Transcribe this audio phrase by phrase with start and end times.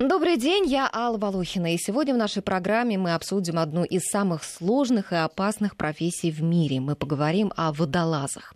[0.00, 4.44] Добрый день, я Алла Волохина, и сегодня в нашей программе мы обсудим одну из самых
[4.44, 6.80] сложных и опасных профессий в мире.
[6.80, 8.54] Мы поговорим о водолазах.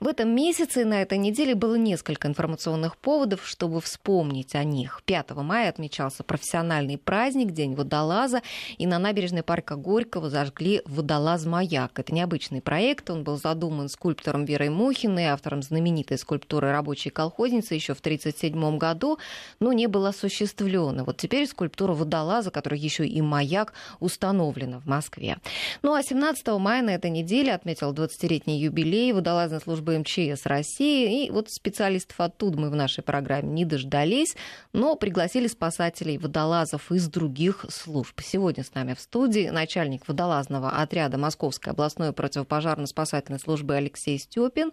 [0.00, 5.02] В этом месяце и на этой неделе было несколько информационных поводов, чтобы вспомнить о них.
[5.04, 8.40] 5 мая отмечался профессиональный праздник, День водолаза,
[8.78, 11.98] и на набережной парка Горького зажгли водолаз-маяк.
[11.98, 17.92] Это необычный проект, он был задуман скульптором Верой Мухиной, автором знаменитой скульптуры «Рабочей колхозницы» еще
[17.92, 19.18] в 1937 году,
[19.60, 21.04] но не был осуществлен Наполеона.
[21.04, 25.38] Вот теперь скульптура водолаза, которая еще и маяк, установлена в Москве.
[25.82, 31.26] Ну а 17 мая на этой неделе отметил 20-летний юбилей водолазной службы МЧС России.
[31.26, 34.36] И вот специалистов оттуда мы в нашей программе не дождались,
[34.72, 38.20] но пригласили спасателей водолазов из других служб.
[38.22, 44.72] Сегодня с нами в студии начальник водолазного отряда Московской областной противопожарно-спасательной службы Алексей Степин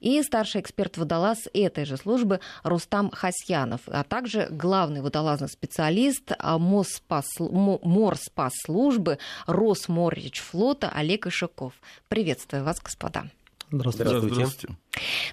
[0.00, 9.18] и старший эксперт-водолаз этой же службы Рустам Хасьянов, а также главный водолазный специалист а, морспасслужбы
[9.46, 11.74] Росморречфлота Олег Ишаков.
[12.08, 13.30] Приветствую вас, господа.
[13.70, 14.20] Здравствуйте.
[14.20, 14.76] Здравствуйте.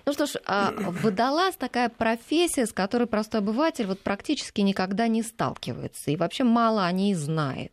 [0.06, 5.22] Ну что ж, а, водолаз такая профессия, с которой простой обыватель вот практически никогда не
[5.22, 7.72] сталкивается и вообще мало о ней знает.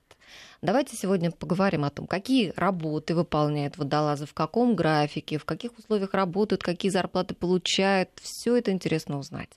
[0.61, 6.15] Давайте сегодня поговорим о том, какие работы выполняют водолазы, в каком графике, в каких условиях
[6.15, 8.09] работают, какие зарплаты получают.
[8.21, 9.51] Все это интересно узнать.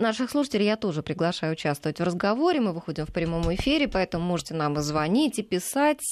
[0.00, 2.60] Наших слушателей я тоже приглашаю участвовать в разговоре.
[2.60, 6.02] Мы выходим в прямом эфире, поэтому можете нам звонить и писать.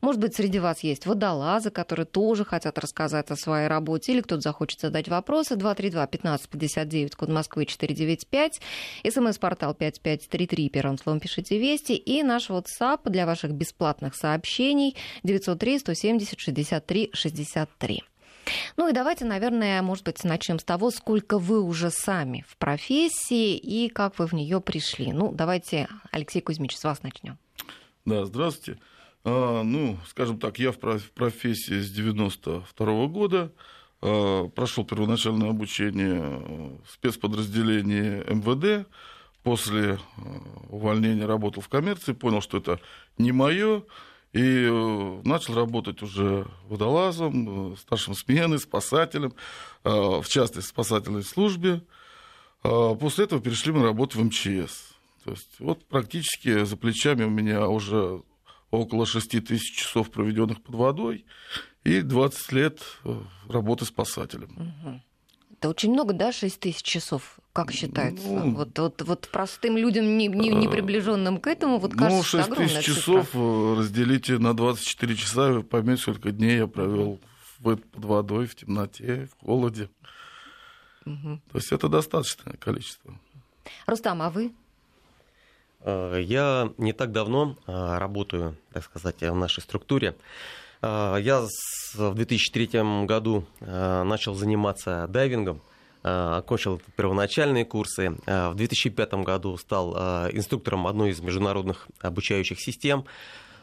[0.00, 4.40] Может быть, среди вас есть водолазы, которые тоже хотят рассказать о своей работе, или кто-то
[4.40, 5.54] захочет задать вопросы.
[5.54, 8.60] 232-1559, код Москвы 495,
[9.08, 15.78] смс-портал 5533, первым словом пишите «Вести», и наш WhatsApp для ваших беседов бесплатных сообщений 903
[15.78, 18.02] 170 63 63.
[18.78, 23.56] Ну и давайте, наверное, может быть, начнем с того, сколько вы уже сами в профессии
[23.56, 25.12] и как вы в нее пришли.
[25.12, 27.36] Ну, давайте, Алексей Кузьмич, с вас начнем.
[28.06, 28.80] Да, здравствуйте.
[29.24, 33.52] А, ну, скажем так, я в профессии с 92 -го года.
[34.00, 36.22] А, прошел первоначальное обучение
[36.86, 38.88] в спецподразделении МВД
[39.42, 39.98] после э,
[40.68, 42.80] увольнения работал в коммерции, понял, что это
[43.16, 43.82] не мое,
[44.32, 49.34] и э, начал работать уже водолазом, э, старшим смены, спасателем,
[49.84, 51.82] в частности, в спасательной службе.
[52.62, 54.92] После этого перешли мы работать в МЧС.
[55.24, 58.22] То есть вот практически за плечами у меня уже
[58.70, 61.24] около 6 тысяч часов, проведенных под водой,
[61.84, 62.82] и 20 лет
[63.48, 65.02] работы спасателем.
[65.58, 68.24] Это очень много, да, 6 тысяч часов, как считается?
[68.28, 72.44] Ну, вот, вот, вот простым людям, не, не, не приближенным к этому, вот кажется, Ну,
[72.44, 73.76] 6 тысяч часов цифра.
[73.76, 77.18] разделите на 24 часа, поймете, сколько дней я провел
[77.60, 79.90] под водой, в темноте, в холоде.
[81.04, 81.40] Угу.
[81.50, 83.18] То есть это достаточное количество.
[83.86, 84.52] Рустам, а вы?
[85.80, 90.14] Э, я не так давно э, работаю, так сказать, в нашей структуре.
[90.80, 91.44] Э, я
[91.94, 98.16] в 2003 году э, начал заниматься дайвингом, э, окончил первоначальные курсы.
[98.26, 99.94] В 2005 году стал
[100.32, 103.04] инструктором одной из международных обучающих систем.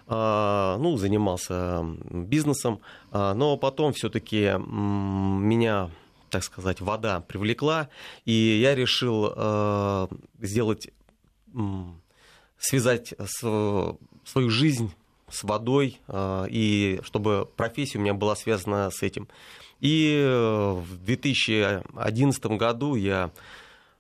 [0.07, 2.79] Ну, занимался бизнесом,
[3.12, 5.90] но потом все-таки меня
[6.29, 7.90] так сказать, вода привлекла,
[8.25, 10.09] и я решил
[10.41, 10.90] сделать,
[12.57, 14.91] связать свою жизнь
[15.29, 19.28] с водой, а, и чтобы профессия у меня была связана с этим.
[19.81, 23.31] И э, в 2011 году я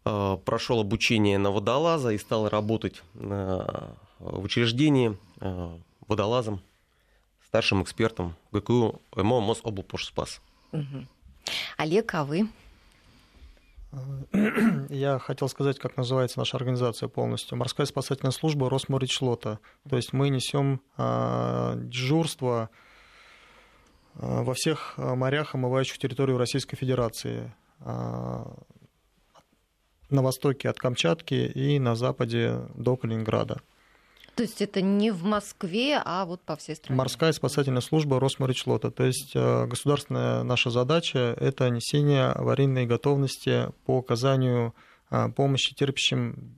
[0.05, 5.77] э, прошел обучение на водолаза и стал работать в учреждении э,
[6.07, 6.61] водолазом,
[7.45, 10.41] старшим экспертом ГКУ МО Мособлпошспас.
[10.71, 11.05] Угу.
[11.77, 12.47] Олег, а вы?
[14.89, 17.57] Я хотел сказать, как называется наша организация полностью.
[17.57, 19.59] Морская спасательная служба Росморечфлота.
[19.89, 22.69] То есть мы несем дежурство
[24.15, 27.53] во всех а, морях, омывающих территорию Российской Федерации.
[30.09, 33.61] На востоке от Камчатки и на западе до Калининграда.
[34.35, 36.97] То есть это не в Москве, а вот по всей стране?
[36.97, 38.91] Морская спасательная служба Росморечфлота.
[38.91, 44.75] То есть э, государственная наша задача– это несение аварийной готовности по оказанию
[45.09, 46.53] э, помощи терпящим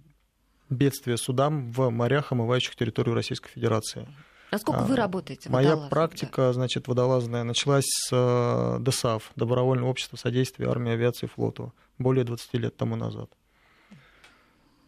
[0.71, 4.07] бедствия судам в морях, омывающих территорию Российской Федерации.
[4.51, 5.49] Насколько вы работаете?
[5.49, 6.53] Моя практика, да?
[6.53, 12.53] значит, водолазная началась с э, ДСАФ, Добровольного общества содействия армии, авиации и флоту, более 20
[12.55, 13.29] лет тому назад.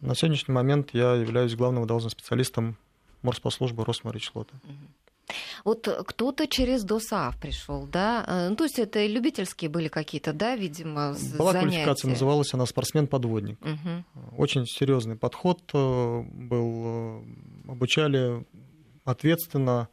[0.00, 2.76] На сегодняшний момент я являюсь главным водолазным специалистом
[3.22, 4.54] морспослужбы Росморечфлота.
[5.64, 8.24] Вот кто-то через ДОСАВ пришел, да?
[8.26, 11.84] Э, ну, то есть это любительские были какие-то, да, видимо, Была занятия?
[11.84, 13.58] квалификация, называлась она спортсмен-подводник.
[13.60, 14.38] Угу.
[14.38, 17.24] Очень серьезный подход э, был.
[17.68, 18.44] Обучали
[19.04, 19.88] ответственно,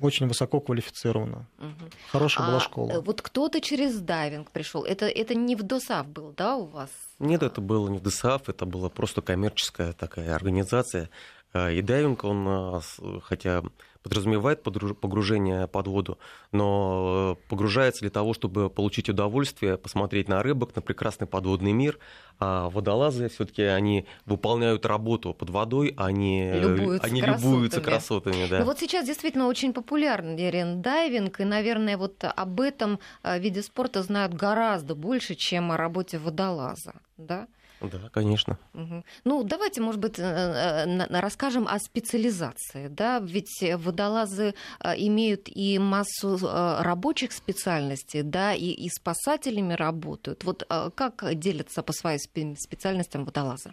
[0.00, 1.46] очень высоко квалифицированно.
[1.58, 1.90] Угу.
[2.12, 2.92] Хорошая была А, школа.
[2.92, 4.84] э, Вот кто-то через дайвинг пришел.
[4.84, 6.90] Это, это не в ДОСАВ был, да, у вас?
[7.18, 11.10] Нет, это было не в ДСАФ, это была просто коммерческая такая организация.
[11.52, 12.80] Э, И дайвинг, он, э,
[13.22, 13.62] хотя
[14.02, 16.18] подразумевает погружение под воду,
[16.52, 21.98] но э, погружается для того, чтобы получить удовольствие, посмотреть на рыбок, на прекрасный подводный мир.
[22.40, 27.50] А водолазы все-таки они выполняют работу под водой, они, э, Любуются они красотами.
[27.52, 28.46] любуются красотами.
[28.48, 28.58] Да.
[28.60, 34.02] Ну вот сейчас действительно очень популярен дайвинг, и, наверное, вот об этом э, виде спорта
[34.02, 37.48] знают гораздо больше, чем о работе водолаза, да?
[37.80, 38.58] Да, конечно.
[38.72, 39.04] Мгм.
[39.24, 42.88] Ну, давайте, может быть, э, э, расскажем о специализации.
[42.88, 43.20] Да?
[43.20, 50.44] Ведь водолазы э, имеют и массу рабочих специальностей, да, и, и спасателями работают.
[50.44, 50.64] Вот
[50.94, 53.72] как делятся по своим спе- специальностям водолазы?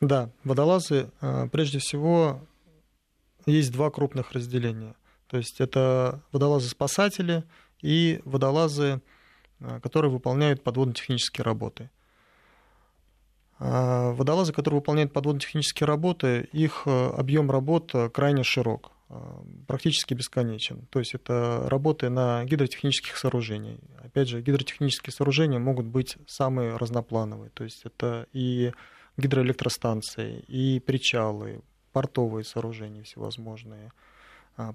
[0.00, 1.10] Да, водолазы,
[1.52, 2.40] прежде всего,
[3.46, 4.94] есть два крупных разделения.
[5.28, 7.44] То есть это водолазы-спасатели
[7.82, 9.00] и водолазы, э,
[9.82, 11.90] которые выполняют подводно-технические работы.
[13.60, 19.14] А Водолазы, которые выполняют подводно-технические работы, их э, объем работ э, крайне широк, э,
[19.66, 20.86] практически бесконечен.
[20.88, 23.78] То есть это работы на гидротехнических сооружениях.
[24.02, 27.50] Опять же, гидротехнические сооружения могут быть самые разноплановые.
[27.50, 28.72] То есть это и
[29.18, 31.60] гидроэлектростанции, и причалы,
[31.92, 33.92] портовые сооружения всевозможные,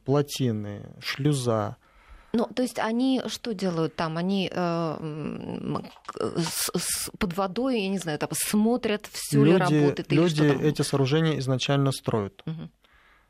[0.03, 1.77] плотины, шлюза.
[2.35, 4.17] Ну, то есть они что делают там?
[4.17, 4.97] Они э,
[6.05, 10.35] к- с- с- под водой, я не знаю, там смотрят, все ли работает или люди
[10.35, 12.41] что эти сооружения изначально строят.
[12.45, 12.69] Мгм.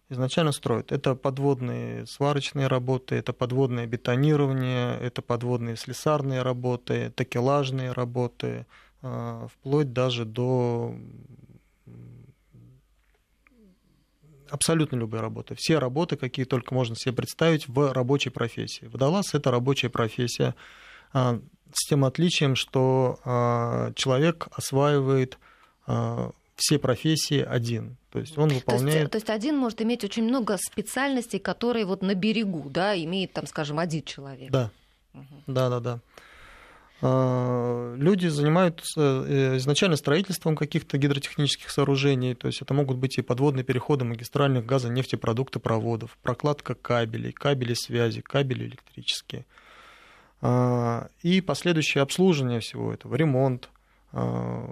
[0.09, 0.91] изначально строят.
[0.91, 8.65] Это подводные сварочные работы, это подводное бетонирование, это подводные слесарные работы, такелажные работы,
[9.01, 10.95] а, вплоть даже до
[14.49, 15.55] абсолютно любые работы.
[15.57, 18.85] Все работы, какие только можно себе представить в рабочей профессии.
[18.85, 20.55] Водолаз– это рабочая профессия
[21.13, 21.39] а,
[21.73, 25.37] с тем отличием, что а, человек осваивает
[25.87, 27.97] а, все профессии один.
[28.11, 29.11] То есть он То есть, выполняет...
[29.11, 33.45] то есть один может иметь очень много специальностей, которые вот на берегу, да, имеет там,
[33.45, 34.51] скажем, один человек.
[34.51, 34.71] Да,
[35.13, 35.43] Мгм.
[35.47, 35.99] да, да, да.
[37.01, 43.21] А, Люди занимаются э, изначально строительством каких-то гидротехнических сооружений, то есть это могут быть и
[43.21, 49.45] подводные переходы магистральных газа, нефтепродуктопроводов, прокладка кабелей, кабели связи, кабели электрические,
[50.41, 53.69] А, и последующее обслуживание всего этого, ремонт,
[54.11, 54.67] а,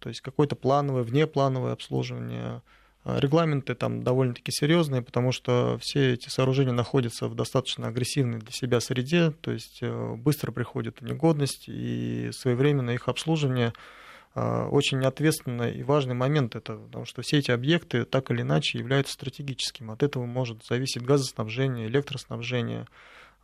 [0.00, 2.62] то есть какое-то плановое, внеплановое обслуживание.
[3.04, 8.52] А, Регламенты там довольно-таки серьезные, потому что все эти сооружения находятся в достаточно агрессивной для
[8.52, 13.72] себя среде, то есть э, быстро приходят в негодность, и своевременно их обслуживание
[14.34, 18.78] а, очень ответственный и важный момент, это, потому что все эти объекты так или иначе
[18.78, 19.92] являются стратегическими.
[19.92, 22.86] От этого может зависеть газоснабжение, электроснабжение,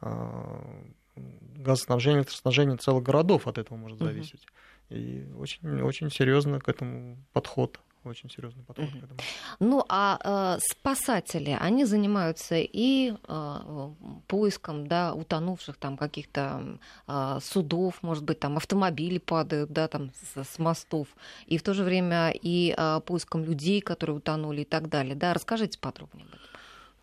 [0.01, 0.85] а,
[1.17, 4.47] газоснабжение, электроснабжение целых городов от этого может зависеть.
[4.91, 7.81] И очень, очень серьезно к этому подход.
[8.05, 9.01] Очень серьезный подход Мгм.
[9.01, 9.21] к этому.
[9.61, 13.91] Ну, а э, спасатели, они занимаются и э,
[14.27, 16.79] поиском, да, утонувших там каких-то
[17.09, 21.09] э, судов, может быть, там автомобили падают, да, там с, с мостов,
[21.47, 25.32] и в то же время и э, поиском людей, которые утонули и так далее, да.
[25.34, 26.44] Расскажите подробнее об этом.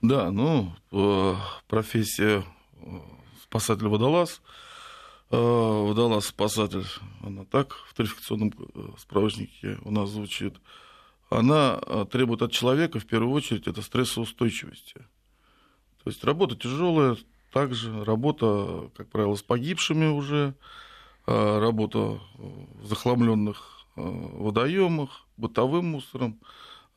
[0.01, 1.35] Да, ну, э,
[1.67, 2.43] профессия
[2.81, 2.99] э,
[3.43, 4.41] спасатель-водолаз,
[5.29, 6.85] э, водолаз-спасатель,
[7.21, 10.55] она так в тарификационном э, справочнике у нас звучит,
[11.31, 14.95] она э, требует от человека, в первую очередь, это стрессоустойчивости.
[16.03, 17.15] То есть работа тяжелая,
[17.53, 20.55] также работа, как правило, с погибшими уже,
[21.27, 26.39] э, работа в захламленных э, водоемах, бытовым мусором,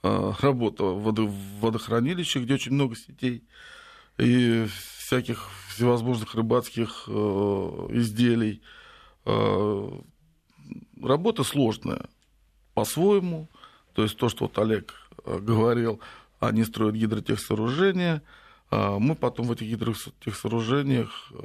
[0.02, 3.44] э, работа в водо- в водохранилищах, где очень много сетей
[4.18, 4.66] и
[4.98, 7.10] всяких всевозможных рыбацких э,
[7.90, 8.62] изделий.
[9.26, 9.90] Э,
[11.00, 12.08] Работа сложная
[12.72, 13.48] по-своему.
[13.94, 14.92] То есть то, что вот Олег
[15.24, 16.00] э, говорил,
[16.40, 18.22] они строят гидротехсооружения,
[18.70, 21.36] а мы потом в этих гидротехсооружениях э,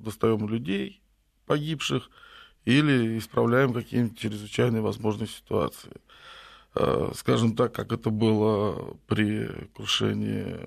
[0.00, 1.00] достаем людей
[1.46, 2.10] погибших
[2.64, 5.92] или исправляем какие-нибудь чрезвычайные возможные ситуации.
[6.74, 10.60] Э, Скажем так, как это было при крушении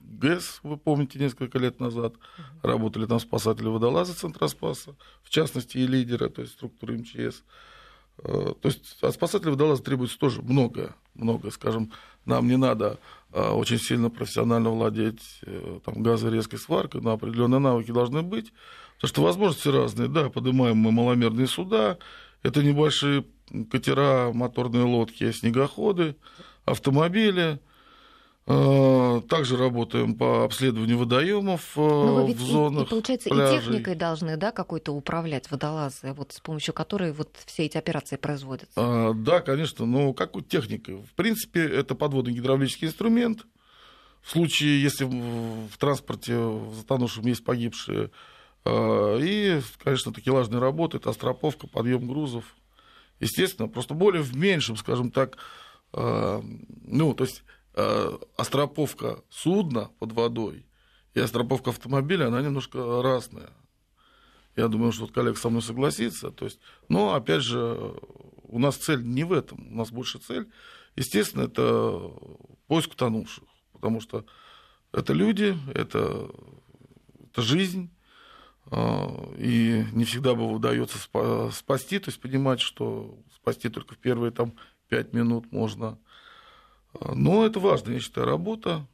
[0.00, 2.14] ГЭС, вы помните, несколько лет назад.
[2.62, 7.44] Работали там спасатели водолаза Центроспаса, в частности и лидеры, то есть структуры МЧС.
[8.22, 11.92] То есть от спасателя водолаза требуется тоже многое, многое, скажем,
[12.24, 12.98] нам не надо
[13.32, 15.40] очень сильно профессионально владеть
[15.84, 18.52] там, газорезкой сваркой, но определенные навыки должны быть,
[18.96, 21.96] потому что возможности разные, да, поднимаем мы маломерные суда,
[22.42, 23.24] это небольшие
[23.70, 26.16] катера, моторные лодки, снегоходы,
[26.66, 27.69] автомобили, Э,
[28.46, 32.86] также работаем по обследованию водоемов э, Но в зонах.
[32.86, 33.56] И, получается, пляжей.
[33.56, 38.16] и техникой должны, да, какой-то управлять водолазы, вот с помощью которой вот все эти операции
[38.16, 38.72] производятся.
[38.76, 40.96] А, да, конечно, но какой техникой?
[40.96, 43.46] В принципе, это подводный гидравлический инструмент.
[44.20, 48.10] В случае, если в транспорте в затонувшем есть погибшие,
[48.64, 52.44] а, и, конечно, такелажные работы, это остроповка, подъем грузов.
[53.20, 55.36] Естественно, просто более в меньшем, скажем так,
[55.92, 60.66] ну, то есть Э, остроповка судна под водой
[61.14, 63.50] и остроповка автомобиля, она немножко разная.
[64.56, 66.30] Я думаю, что вот коллег со мной согласится.
[66.30, 67.94] То есть, но, опять же,
[68.42, 69.72] у нас цель не в этом.
[69.72, 70.50] У нас больше цель,
[70.96, 72.12] естественно, это
[72.66, 73.44] поиск утонувших.
[73.72, 74.24] Потому что
[74.92, 76.30] это люди, это,
[77.30, 77.90] это жизнь.
[78.66, 79.06] Э,
[79.38, 80.98] и не всегда бы удается
[81.52, 81.98] спасти.
[81.98, 84.54] То есть понимать, что спасти только в первые там,
[84.88, 85.98] пять минут можно–
[86.98, 88.86] но это важная, я считаю, работа,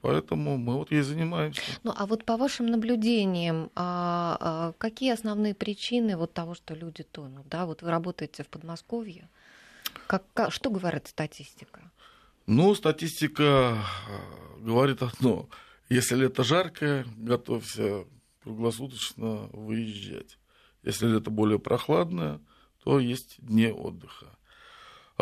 [0.00, 1.60] поэтому мы вот ей занимаемся.
[1.82, 7.02] Ну, а вот по вашим наблюдениям, а, а, какие основные причины вот того, что люди
[7.02, 7.48] тонут?
[7.48, 9.28] Да, вот вы работаете в Подмосковье.
[10.06, 11.80] Как, как, что говорит статистика?
[12.46, 13.78] Ну, статистика а,
[14.58, 15.48] говорит одно.
[15.88, 18.04] Если лето жаркое, готовься
[18.42, 20.38] круглосуточно выезжать.
[20.82, 22.40] Если лето более прохладное,
[22.84, 24.26] то есть дни отдыха.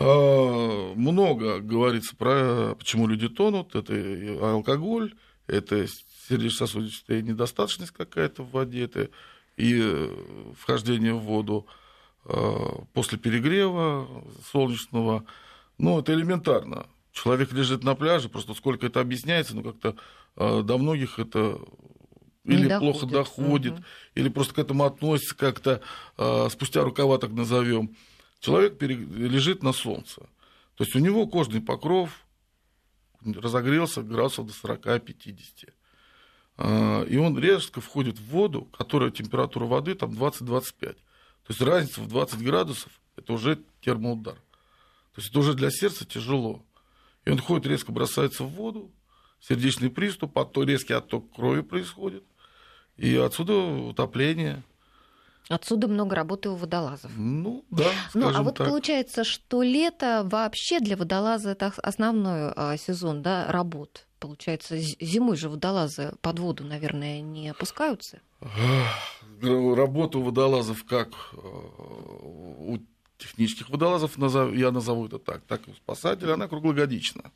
[0.00, 3.75] А, много говорится про почему люди тонут.
[3.75, 3.95] Это
[4.40, 5.14] алкоголь,
[5.49, 5.87] это
[6.28, 9.09] сердечно-сосудистая недостаточность какая-то в воде, это
[9.57, 10.14] и э,
[10.57, 11.67] вхождение в воду
[12.25, 14.07] а, после перегрева
[14.52, 15.25] солнечного.
[15.78, 16.87] Ну, это элементарно.
[17.11, 19.97] Человек лежит на пляже, просто сколько это объясняется, но как-то
[20.37, 21.59] а, до многих это
[22.45, 22.78] или доходит.
[22.78, 23.85] плохо доходит, угу.
[24.14, 25.83] или просто к этому относится как-то
[26.50, 27.95] спустя рукава, так назовем
[28.40, 30.21] человек лежит на солнце.
[30.76, 32.25] То есть у него кожный покров
[33.25, 35.73] разогрелся градусов до 40-50.
[36.57, 40.71] А, и он резко входит в воду, которая температура воды там 20-25.
[40.80, 40.97] То
[41.49, 44.35] есть разница в 20 градусов– это уже термоудар.
[44.35, 46.62] То есть это уже для сердца тяжело.
[47.25, 48.92] И он ходит, резко бросается в воду,
[49.40, 52.25] сердечный приступ, а то резкий отток крови происходит.
[52.97, 54.62] И отсюда утопление–
[55.49, 57.11] Отсюда много работы у водолазов.
[57.17, 57.90] Ну, да.
[58.14, 58.69] Ну, а вот так.
[58.69, 64.07] получается, что лето вообще для водолаза это основной а, сезон да, работ.
[64.19, 68.21] Получается, зимой же водолазы под воду, наверное, не опускаются.
[69.40, 72.78] Работа у водолазов как э, у
[73.17, 74.19] технических водолазов,
[74.55, 77.31] я назову это так, так и у спасателя, она круглогодична.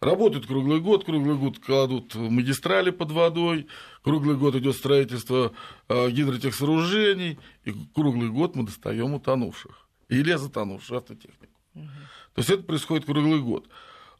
[0.00, 3.66] Работают круглый год, круглый год кладут магистрали под водой,
[4.02, 5.52] круглый год идет строительство
[5.88, 11.58] э, гидротехсооружений, и круглый год мы достаем утонувших или затонувших автотехнику.
[11.74, 11.84] Угу.
[12.34, 13.68] То есть это происходит круглый год.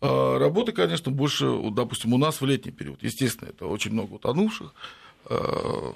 [0.00, 3.02] А работы, конечно, больше, допустим, у нас в летний период.
[3.02, 4.75] Естественно, это очень много утонувших,
[5.25, 5.95] а,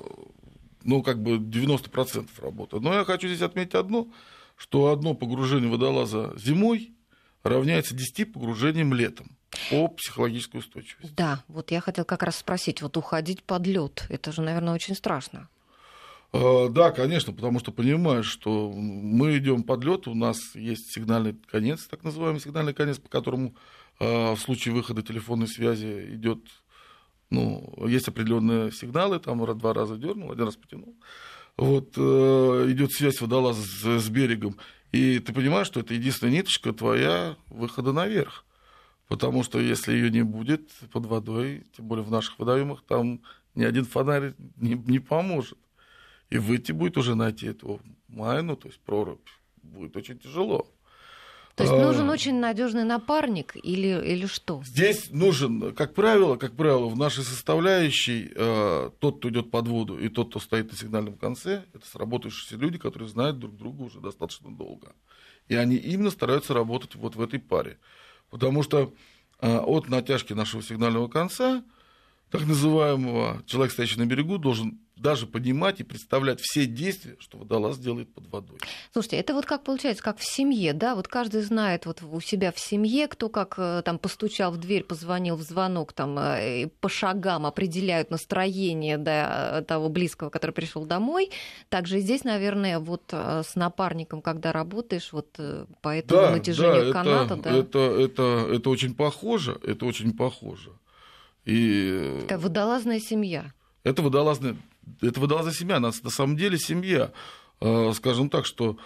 [0.83, 2.81] ну, как бы 90% работы.
[2.81, 4.09] Но я хочу здесь отметить одно,
[4.57, 6.93] что одно погружение водолаза зимой
[7.43, 9.37] равняется 10 погружениям летом
[9.71, 11.13] по психологической устойчивости.
[11.17, 14.95] Да, вот я хотел как раз спросить, вот уходить под лед, это же, наверное, очень
[14.95, 15.49] страшно.
[16.33, 21.35] А, да, конечно, потому что понимаешь, что мы идем под лед, у нас есть сигнальный
[21.51, 23.55] конец, так называемый сигнальный конец, по которому
[23.99, 26.39] а, в случае выхода телефонной связи идет,
[27.31, 30.95] ну, есть определенные сигналы, там два раза дернул, один раз потянул.
[31.57, 34.57] Вот э, идет связь водолаза с, с берегом,
[34.93, 38.47] и ты понимаешь, что это единственная ниточка твоя выхода наверх.
[39.11, 43.21] Потому что если ее не будет под водой, тем более в наших водоемах, там
[43.57, 45.59] ни один фонарь не, не поможет.
[46.31, 49.27] И выйти будет уже найти эту майну, то есть прорубь,
[49.65, 50.65] будет очень тяжело.
[51.57, 54.63] То есть нужен а, очень надежный напарник или, или что?
[54.65, 59.99] Здесь нужен, как правило, как правило, в нашей составляющей э, тот, кто идет под воду,
[59.99, 63.99] и тот, кто стоит на сигнальном конце, это сработавшиеся люди, которые знают друг друга уже
[63.99, 64.93] достаточно долго.
[65.49, 67.77] И они именно стараются работать вот в этой паре.
[68.31, 68.93] Потому что
[69.41, 71.63] а, от натяжки нашего сигнального конца
[72.31, 77.79] так называемого человек, стоящий на берегу, должен даже понимать и представлять все действия, что водолаз
[77.79, 78.59] делает под водой.
[78.93, 80.95] Слушайте, это вот как получается, как в семье, да?
[80.95, 84.85] Вот каждый знает вот у себя в семье, кто как э, там постучал в дверь,
[84.85, 91.31] позвонил в звонок, там э, по шагам определяют настроение да, того близкого, который пришел домой.
[91.71, 95.31] Также и здесь, наверное, вот э, с напарником, когда работаешь, вот
[95.81, 97.57] по этому да, натяжению да, каната, это, да?
[97.57, 98.23] Это, это,
[98.53, 100.73] это очень похоже, это очень похоже.
[101.45, 102.25] И...
[102.25, 103.53] Это водолазная семья.
[103.83, 104.57] Это водолазная
[105.01, 105.81] это выдала за себя.
[105.81, 107.13] Нас на самом деле семья.
[107.61, 108.77] Э, скажем так, что,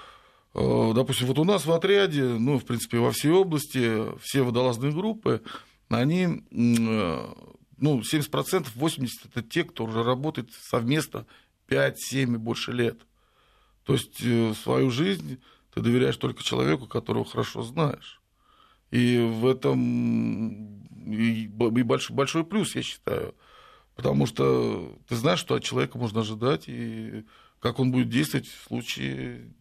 [0.54, 4.92] э, допустим, вот у нас в отряде, ну, в принципе, во всей области, все водолазные
[4.92, 5.42] группы,
[5.88, 7.32] они, э,
[7.78, 11.26] ну, 70%, 80% это те, кто уже работает совместно
[11.66, 12.98] 5, 7 и больше лет.
[13.84, 14.16] То есть
[14.62, 15.38] свою жизнь
[15.74, 18.22] ты доверяешь только человеку, которого хорошо знаешь.
[18.90, 23.34] И в этом и большой, большой плюс, я считаю.
[23.94, 27.24] Потому что ты знаешь, что от человека можно ожидать, и
[27.60, 29.52] как он будет действовать в случае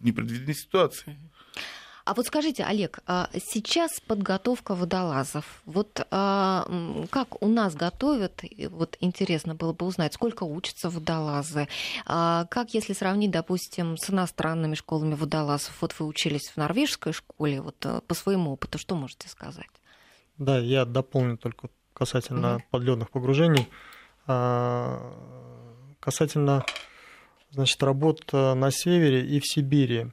[0.00, 1.16] непредвиденной ситуации.
[2.04, 5.62] А вот скажите, Олег, а сейчас подготовка водолазов.
[5.66, 6.66] Вот а,
[7.10, 11.68] как у нас готовят, вот интересно было бы узнать, сколько учатся водолазы,
[12.06, 15.76] а как если сравнить, допустим, с иностранными школами водолазов.
[15.80, 19.70] Вот вы учились в норвежской школе, вот по своему опыту, что можете сказать?
[20.38, 22.64] Да, я дополню только касательно угу.
[22.70, 23.68] подледных погружений.
[26.00, 26.64] Касательно
[27.52, 30.12] значит, работ э, на севере и в Сибири.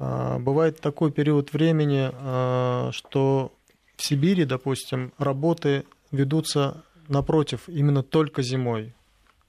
[0.00, 3.52] А, бывает такой период времени, а, что
[3.96, 8.94] в Сибири, допустим, работы ведутся напротив именно только зимой.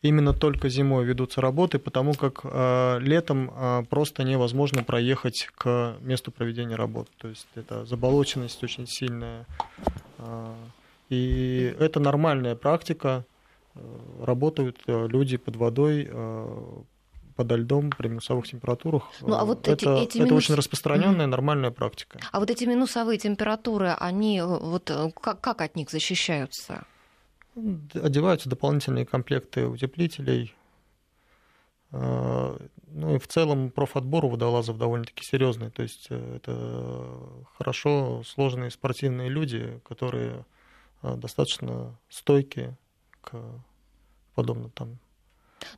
[0.03, 6.75] Именно только зимой ведутся работы, потому как э, летом просто невозможно проехать к месту проведения
[6.75, 7.07] работ.
[7.19, 9.45] То есть это заболоченность очень сильная.
[11.11, 13.25] И это нормальная практика.
[14.21, 16.67] Работают э, люди под водой, э,
[17.35, 19.03] подо льдом при минусовых температурах.
[19.21, 20.43] Ну, а вот это, эти, эти это минус...
[20.43, 22.19] очень распространенная нормальная практика.
[22.31, 26.85] А вот эти минусовые температуры, они вот как, как от них защищаются?
[27.93, 30.55] Одеваются дополнительные комплекты утеплителей.
[31.91, 35.69] Ну и в целом профотбор у водолазов довольно-таки серьезный.
[35.69, 37.19] То есть это
[37.57, 40.45] хорошо сложные спортивные люди, которые
[41.01, 42.77] достаточно стойкие
[43.21, 43.35] к
[44.35, 44.97] подобным там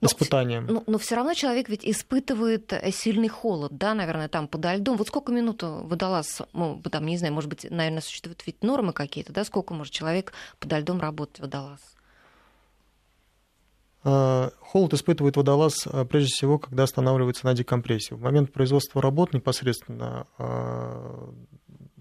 [0.02, 0.66] но, испытаниям.
[0.66, 4.98] Но, но все равно человек ведь испытывает э, сильный холод, да, наверное, там подо льдом.
[4.98, 9.34] Вот сколько минут водолаз, ну, там, не знаю, может быть, наверное, существуют ведь нормы какие-то,
[9.34, 11.80] да, сколько может человек подо льдом работать водолаз?
[14.04, 18.13] А, холод испытывает водолаз прежде всего, когда останавливается на декомпрессии.
[18.13, 20.28] В момент производства работ непосредственно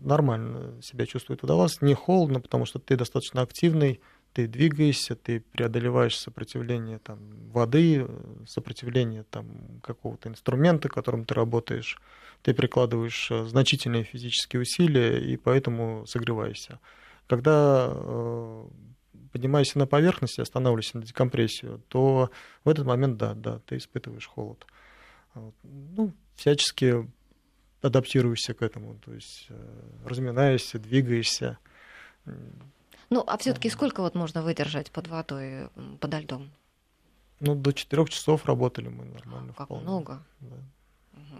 [0.03, 4.01] нормально себя чувствует водолаз, не холодно, потому что ты достаточно активный,
[4.33, 7.18] ты двигаешься, ты преодолеваешь сопротивление там,
[7.51, 8.07] воды,
[8.47, 12.01] сопротивление там, какого-то инструмента, которым ты работаешь,
[12.42, 16.81] ты прикладываешь э, значительные физические усилия и поэтому согреваешься.
[17.27, 18.64] Когда э,
[19.33, 22.31] поднимаешься на поверхность и останавливаешься на декомпрессию, то
[22.64, 24.66] в этот момент, да, да, ты испытываешь холод.
[25.62, 27.09] Ну, всячески
[27.83, 31.59] адаптируешься к этому, то есть э, разминаешься, двигаешься.
[33.12, 35.68] Ну, а все-таки сколько вот можно выдержать под водой,
[36.01, 36.51] подо льдом?
[37.40, 39.53] Ну, до четырех часов работали мы нормально.
[39.57, 39.85] Как вполне.
[39.85, 40.22] много.
[40.40, 40.57] Да.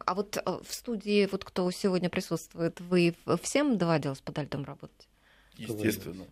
[0.05, 5.09] А вот э, в студии, вот кто сегодня присутствует, вы всем доводилось подо льдом работать?
[5.57, 6.25] Естественно.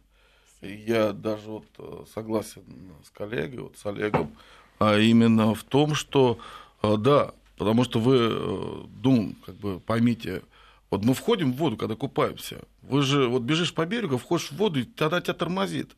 [0.60, 2.62] Я даже вот э, согласен
[3.04, 4.36] с коллегой, вот с Олегом,
[4.78, 6.38] а именно в том, что
[6.82, 10.42] да, Потому что вы, э, ну, как бы поймите,
[10.90, 12.62] вот мы входим в воду, когда купаемся.
[12.82, 15.96] Вы же вот бежишь по берегу, входишь в воду, и тогда тебя тормозит.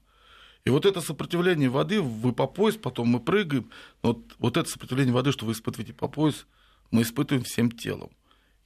[0.65, 3.71] И вот это сопротивление воды, вы по пояс, потом мы прыгаем.
[4.03, 6.47] Вот, вот это сопротивление воды, что вы испытываете по пояс,
[6.91, 8.11] мы испытываем всем телом.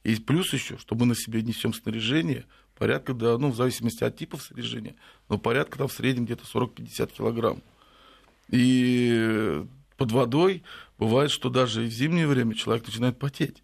[0.03, 2.45] И плюс еще, что мы на себе несем снаряжение,
[2.77, 4.95] порядка, да, ну, в зависимости от типов снаряжения,
[5.29, 7.61] но порядка там в среднем где-то 40-50 килограмм.
[8.49, 9.65] И
[9.97, 10.63] под водой
[10.99, 13.63] бывает, что даже и в зимнее время человек начинает потеть.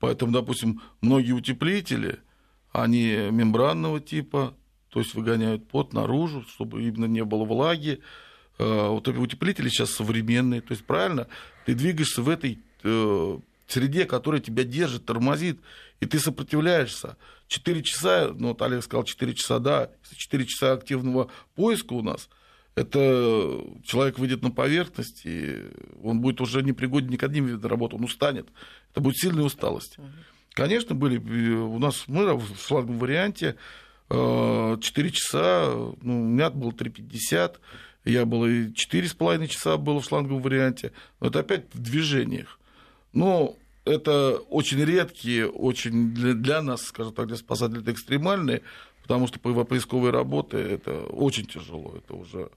[0.00, 2.20] Поэтому, допустим, многие утеплители,
[2.72, 4.54] они мембранного типа,
[4.90, 8.00] то есть выгоняют пот наружу, чтобы именно не было влаги.
[8.58, 11.26] Э, вот утеплители сейчас современные, то есть правильно,
[11.66, 15.60] ты двигаешься в этой э, среде, которая тебя держит, тормозит,
[16.00, 17.16] и ты сопротивляешься.
[17.48, 22.28] Четыре часа, ну вот Олег сказал, четыре часа, да, четыре часа активного поиска у нас,
[22.74, 25.62] это человек выйдет на поверхность, и
[26.02, 28.48] он будет уже не пригоден ни к одним видам работы, он устанет.
[28.92, 29.96] Это будет сильная усталость.
[30.52, 31.18] Конечно, были
[31.54, 33.56] у нас мы в флаговом варианте
[34.08, 35.70] 4 э, часа,
[36.02, 37.56] ну, у меня было 3,50,
[38.04, 41.78] я был и четыре с половиной часа был в шланговом варианте, но это опять в
[41.78, 42.58] движениях.
[43.12, 48.62] Но это очень редкие, очень для, для нас, скажем так, для спасателей это экстремальные,
[49.08, 52.50] потому что по поисковой работе это очень тяжело, это уже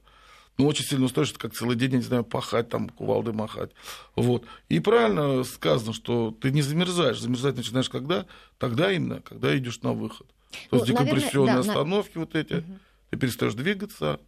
[0.58, 3.72] ну, очень сильно устаешь, как целый день, я не знаю, пахать, там, кувалды махать.
[4.18, 4.44] Вот.
[4.68, 7.20] И правильно сказано, что ты не замерзаешь.
[7.20, 8.26] Замерзать начинаешь когда?
[8.60, 10.28] Тогда именно, когда идешь на выход.
[10.70, 12.20] То есть ну, декомпрессионные наверное, да, остановки на...
[12.20, 12.80] вот эти, угу.
[13.10, 14.20] ты перестаешь двигаться,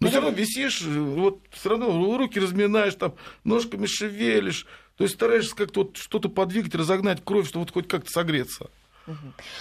[0.00, 4.66] но все равно висишь, вот все равно руки разминаешь, там, ножками шевелишь.
[4.96, 8.70] То есть стараешься как-то вот что-то подвигать, разогнать кровь, чтобы вот хоть как-то согреться.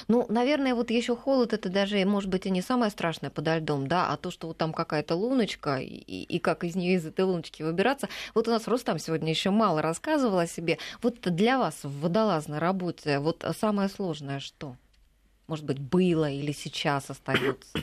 [0.08, 3.88] Ну, наверное, вот еще холод это даже, может быть, и не самое страшное подо льдом,
[3.88, 7.26] да, а то, что вот там какая-то луночка, и, и как из нее из этой
[7.26, 8.10] луночки выбираться.
[8.36, 10.78] Вот у нас Рустам сегодня еще мало рассказывал о себе.
[11.02, 14.76] Вот для вас в водолазной работе вот самое сложное что?
[15.48, 17.80] Может быть, было или сейчас остается?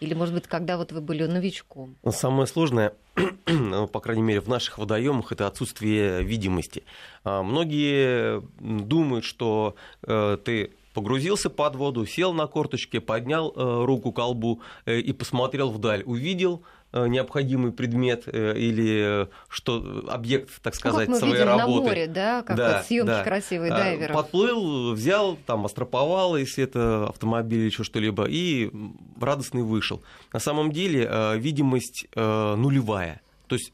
[0.00, 1.94] Или, может быть, когда вот вы были новичком?
[2.08, 2.94] Самое сложное,
[3.46, 6.84] ну, по крайней мере, в наших водоемах, это отсутствие видимости.
[7.22, 14.12] А, многие думают, что э, ты погрузился под воду, сел на корточке, поднял э, руку
[14.12, 21.06] к колбу э, и посмотрел вдаль, увидел Э, необходимый предмет или что объект, так сказать,
[21.06, 21.78] ну, как мы своей видим работы.
[21.78, 23.22] на море, да, как да, съемки да.
[23.22, 24.16] красивые а, дайверов.
[24.16, 28.72] Подплыл, взял, там, астроповал, если это автомобиль или еще что-либо, и
[29.20, 30.02] радостный вышел.
[30.32, 33.72] На самом деле видимость нулевая, то есть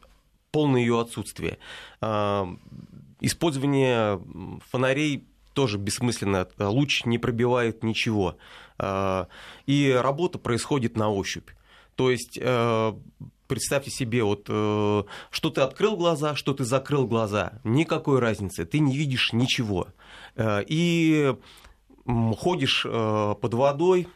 [0.50, 1.57] полное ее отсутствие.
[3.20, 4.20] Использование
[4.70, 5.24] фонарей
[5.57, 8.37] тоже бессмысленно, луч не пробивает ничего.
[9.64, 11.49] И работа происходит на ощупь.
[11.95, 12.92] То есть э,
[13.49, 18.81] представьте себе, вот э, что ты открыл глаза, что ты закрыл глаза, никакой разницы, ты
[18.81, 19.88] не видишь ничего.
[20.37, 21.35] Э, и
[22.05, 24.09] ходишь под водой,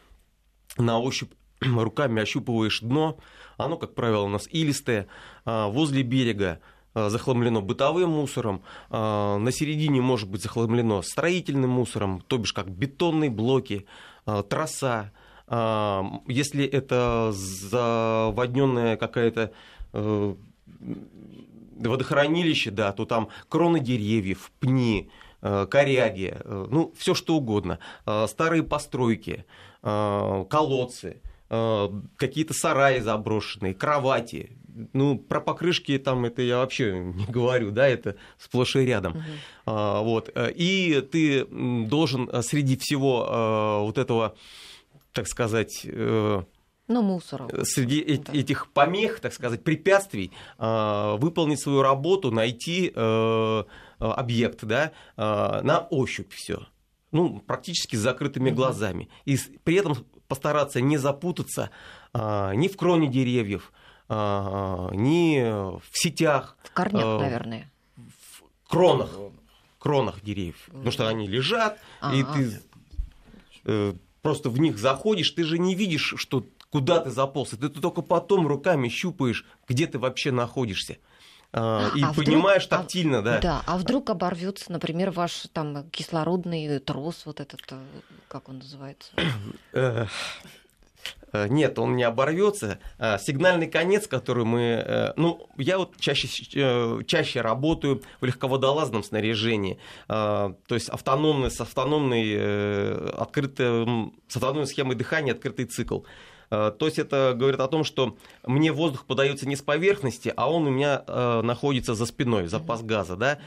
[0.77, 3.17] на ощупь руками ощупываешь дно,
[3.57, 5.07] оно, как правило, у нас илистое,
[5.43, 6.61] возле берега
[6.93, 13.85] захламлено бытовым мусором, на середине может быть захламлено строительным мусором, то бишь как бетонные блоки,
[14.49, 15.11] трасса,
[16.27, 19.51] если это заводненная какая-то
[19.91, 20.35] э,
[21.75, 27.79] водохранилище, да, то там кроны деревьев, пни, э, коряги, э, ну, все что угодно,
[28.27, 29.45] старые постройки,
[29.81, 34.57] колодцы, какие-то сараи заброшенные, кровати.
[34.93, 39.13] Ну, про покрышки там это я вообще не говорю, да, это сплошь и рядом.
[39.13, 39.73] Угу.
[40.03, 40.31] Вот.
[40.35, 44.35] И ты должен среди всего вот этого
[45.13, 46.43] так сказать, э,
[46.87, 47.49] ну, мусором.
[47.63, 48.33] Среди да.
[48.33, 53.63] этих помех, так сказать, препятствий э, выполнить свою работу, найти э,
[53.99, 56.67] объект да, на ощупь все.
[57.11, 58.57] Ну, практически с закрытыми угу.
[58.57, 59.09] глазами.
[59.25, 59.95] И при этом
[60.27, 61.69] постараться не запутаться
[62.13, 63.71] ни в кроне деревьев,
[64.11, 65.41] ни
[65.79, 66.57] в сетях.
[66.63, 67.71] В корнях, наверное.
[67.95, 69.09] В кронах.
[69.79, 70.67] Кронах деревьев.
[70.67, 70.77] Угу.
[70.77, 72.15] Потому что они лежат, А-а-а.
[72.15, 72.23] и
[73.63, 77.49] ты просто в них заходишь, ты же не видишь, что куда ты заполз.
[77.49, 80.97] Ты, ты только потом руками щупаешь, где ты вообще находишься.
[81.53, 83.39] А, и а понимаешь вдруг, тактильно, а, да.
[83.39, 87.79] Да, а вдруг оборвется, например, ваш там кислородный трос, вот этот, э,
[88.29, 89.11] как он называется?
[91.33, 92.79] Э, нет, он не оборвется.
[92.97, 94.83] А сигнальный конец, который мы...
[94.85, 99.79] Э, ну, я вот чаще, э, чаще работаю в легководолазном снаряжении.
[100.07, 105.99] То есть автономный, с автономной, открытым, с автономной схемой дыхания открытый цикл.
[106.51, 110.67] То есть это говорит о том, что мне воздух подается не с поверхности, а он
[110.67, 113.15] у меня находится за спиной, запас газа.
[113.15, 113.39] Да?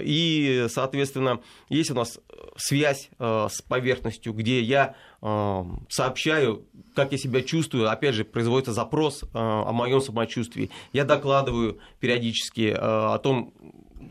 [0.00, 2.20] И, соответственно, есть у нас
[2.56, 7.90] связь с поверхностью, где я сообщаю, как я себя чувствую.
[7.90, 10.70] Опять же, производится запрос о моем самочувствии.
[10.92, 13.52] Я докладываю периодически о том,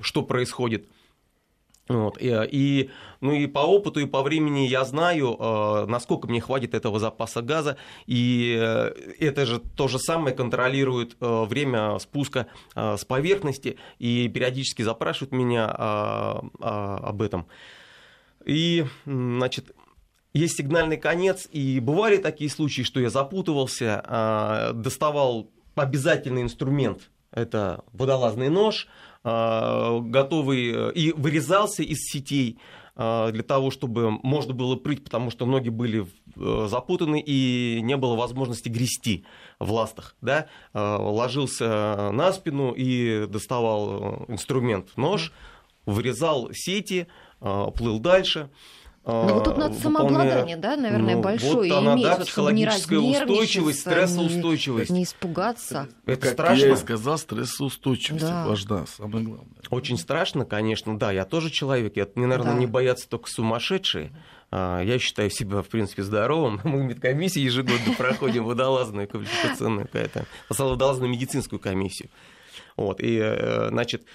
[0.02, 0.90] что происходит.
[1.90, 2.18] Вот.
[2.20, 5.38] И, и, ну и по опыту, и по времени я знаю,
[5.88, 7.78] насколько мне хватит этого запаса газа.
[8.06, 14.30] И э, это же то же самое контролирует э, время спуска э, с поверхности и
[14.30, 17.48] периодически запрашивают меня об этом.
[18.46, 19.74] И, значит,
[20.34, 27.84] есть сигнальный конец, и бывали такие случаи, что я запутывался, а, доставал обязательный инструмент, это
[27.94, 28.88] водолазный нож,
[29.24, 32.60] готовый, э, и вырезался из сетей
[32.96, 36.06] а, для того, чтобы можно было прыть, потому что ноги были
[36.36, 39.26] э, запутаны и не было возможности грести
[39.60, 40.16] в ластах.
[40.22, 40.48] Да?
[40.74, 45.32] Ложился на спину и доставал э, инструмент, нож,
[45.86, 47.08] вырезал сети,
[47.40, 48.50] плыл дальше.
[49.06, 53.82] Ну, вот тут надо самообладание, да, наверное, ну, большое вот она, иметь, да, психологическая устойчивость,
[53.82, 54.92] стрессоустойчивость.
[54.92, 55.90] Не, не испугаться.
[56.06, 56.66] Это как страшно.
[56.66, 58.48] я и сказал, стрессоустойчивость да.
[58.48, 59.48] важна, самое главное.
[59.70, 62.60] Очень страшно, конечно, да, я тоже человек, я, мне, наверное, да.
[62.60, 64.14] не боятся только сумасшедшие.
[64.52, 66.62] А, я считаю себя, в принципе, здоровым.
[66.64, 72.10] Мы в медкомиссии ежегодно проходим водолазную квалификационную, какая-то, водолазную медицинскую комиссию.
[72.78, 74.06] Вот, и, э, значит,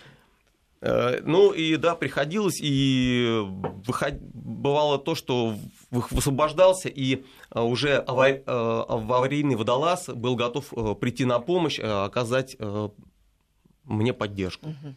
[0.81, 3.43] ну и да, приходилось, и
[3.87, 4.21] выход...
[4.21, 5.55] бывало то, что
[5.91, 12.57] высвобождался, и э, уже э, аварийный водолаз был готов прийти на помощь, оказать
[13.85, 14.69] мне поддержку.
[14.69, 14.97] Угу.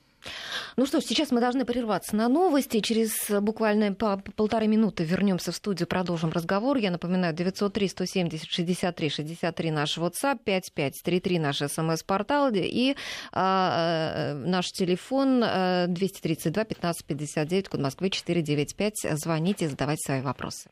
[0.78, 2.80] Ну что ж, сейчас мы должны прерваться на новости.
[2.80, 6.78] Через буквально по полторы минуты вернемся в студию, продолжим разговор.
[6.78, 12.96] Я напоминаю, 903 170 63 63 наш WhatsApp, 5533 наш смс-портал и
[13.32, 19.18] а, наш телефон 232 15 59, код Москвы 495.
[19.18, 20.70] Звоните, задавайте свои вопросы.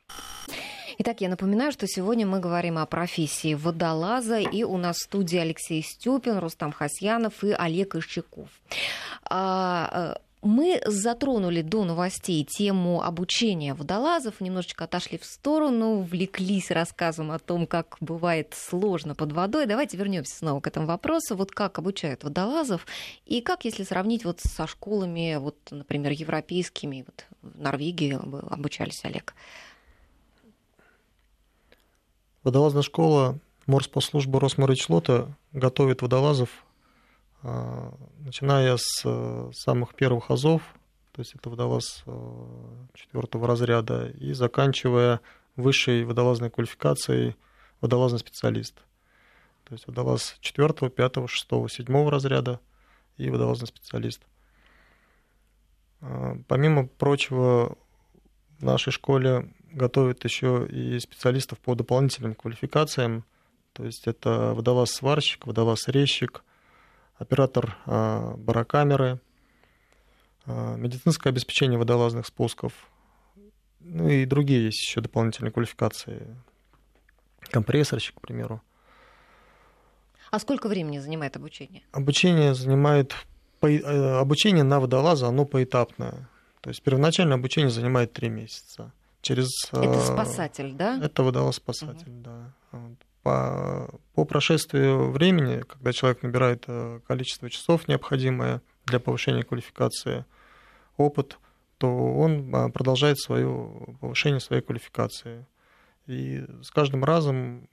[1.01, 5.37] Итак, я напоминаю, что сегодня мы говорим о профессии водолаза, и у нас в студии
[5.37, 8.49] Алексей Стюпин, Рустам Хасьянов и Олег Ищеков.
[9.23, 17.31] А, э, мы затронули до новостей тему обучения водолазов, немножечко отошли в сторону, влеклись рассказом
[17.31, 19.67] о том, как бывает сложно под водой.
[19.67, 21.37] Давайте вернемся снова к этому вопросу.
[21.37, 22.85] Вот как обучают водолазов
[23.25, 28.19] и как, если сравнить вот со школами, вот, например, европейскими, вот в Норвегии
[28.51, 29.33] обучались, Олег?
[32.43, 36.49] Водолазная школа морспослужбы Росморычлота готовит водолазов,
[37.41, 40.61] а, начиная с э, самых первых азов,
[41.11, 42.45] то есть это водолаз э,
[42.93, 45.19] четвертого разряда, и заканчивая
[45.57, 47.35] высшей водолазной квалификацией
[47.81, 48.75] водолазный специалист.
[49.65, 52.59] То есть водолаз четвертого, пятого, шестого, седьмого разряда
[53.17, 54.21] и водолазный специалист.
[55.99, 57.77] А, помимо прочего,
[58.59, 63.25] в нашей школе готовят еще и специалистов по дополнительным квалификациям.
[63.73, 66.43] То есть это водолаз-сварщик, водолаз-резчик,
[67.17, 69.19] оператор а, барокамеры,
[70.45, 72.73] а, медицинское обеспечение водолазных спусков,
[73.79, 76.35] ну и другие есть еще дополнительные квалификации.
[77.51, 78.61] Компрессорщик, к примеру.
[80.31, 81.81] А сколько времени занимает обучение?
[81.91, 83.15] Обучение занимает
[83.61, 83.77] э,
[84.19, 86.29] обучение на водолаза, оно поэтапное.
[86.61, 88.91] То есть первоначальное обучение занимает три месяца.
[89.21, 90.99] Через, это э, спасатель, да?
[91.01, 92.21] Это водолаз-спасатель, угу.
[92.21, 92.53] да.
[93.21, 100.25] По, по прошествию времени, когда человек набирает э, количество часов необходимое для повышения квалификации,
[100.95, 101.37] опыт,
[101.77, 105.45] то он э, продолжает свое повышение своей квалификации.
[106.07, 107.67] И с каждым разом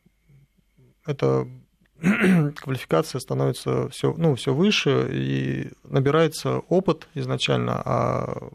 [1.07, 1.49] эта
[2.57, 8.51] квалификация становится все, ну, все выше и набирается опыт изначально, а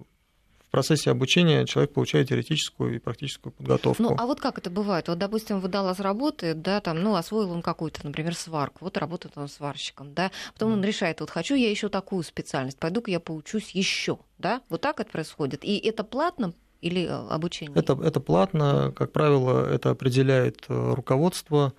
[0.72, 4.02] процессе обучения человек получает теоретическую и практическую подготовку.
[4.02, 5.08] Ну, а вот как это бывает?
[5.08, 9.50] Вот, допустим, водолаз работает, да, там, ну, освоил он какую-то, например, сварку, вот работает он
[9.50, 14.20] сварщиком, да, потом он решает, вот хочу я еще такую специальность, пойду-ка я поучусь еще,
[14.38, 15.64] да, вот так это происходит.
[15.64, 17.78] И это платно или э, обучение?
[17.78, 21.74] Это, это платно, как правило, это определяет э, руководство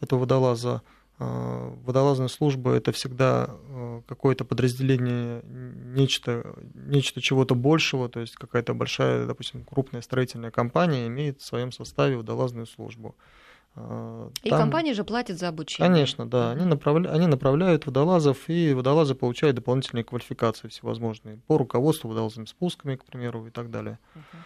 [0.00, 0.82] этого водолаза,
[1.18, 9.26] водолазная служба это всегда э, какое-то подразделение, нечто, нечто чего-то большего, то есть какая-то большая,
[9.26, 13.16] допустим, крупная строительная компания имеет в своем составе водолазную службу.
[14.42, 15.88] И Там, компания же платит за обучение.
[15.88, 16.50] Конечно, да.
[16.50, 17.10] Они, направля...
[17.10, 23.46] они направляют водолазов, и водолазы получают дополнительные квалификации всевозможные по руководству водолазными спусками, к примеру,
[23.46, 23.98] и так далее.
[24.16, 24.38] Uh-huh.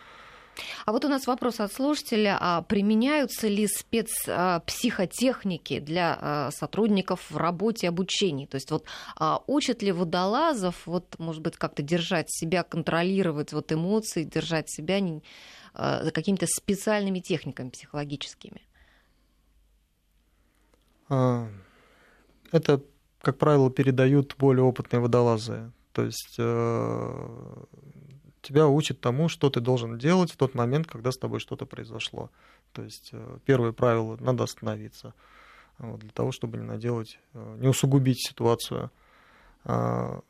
[0.85, 2.37] А вот у нас вопрос от слушателя.
[2.41, 8.47] А применяются ли спецпсихотехники для а, сотрудников в работе обучения?
[8.47, 8.85] То есть вот
[9.17, 15.01] а, учат ли водолазов, вот, может быть, как-то держать себя, контролировать вот эмоции, держать себя
[15.75, 18.62] а, за какими-то специальными техниками психологическими?
[21.09, 22.83] Это,
[23.21, 25.73] как правило, передают более опытные водолазы.
[25.93, 27.65] То есть э,
[28.42, 32.31] тебя учат тому, что ты должен делать в тот момент, когда с тобой что-то произошло.
[32.72, 35.14] То есть э, первое правило– надо остановиться
[35.78, 38.90] вот, для того, чтобы не наделать, э, не усугубить ситуацию.
[39.64, 40.20] А,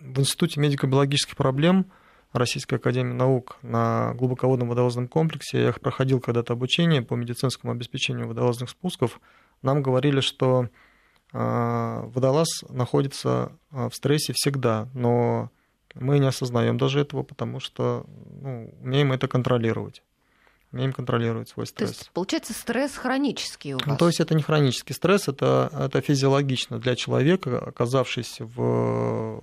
[0.00, 1.86] в Институте медико-биологических проблем
[2.32, 8.70] Российской Академии Наук на глубоководном водолазном комплексе, я проходил когда-то обучение по медицинскому обеспечению водолазных
[8.70, 9.20] спусков,
[9.62, 10.68] нам говорили, что
[11.32, 15.50] а, водолаз находится а, в стрессе всегда, но
[15.98, 18.06] мы не осознаем даже этого, потому что
[18.40, 20.02] ну, умеем это контролировать.
[20.72, 21.90] Умеем контролировать свой стресс.
[21.90, 23.86] То есть, получается, стресс хронический у вас?
[23.86, 29.40] Ну, то есть это не хронический стресс, это, это физиологично для человека, оказавшись в,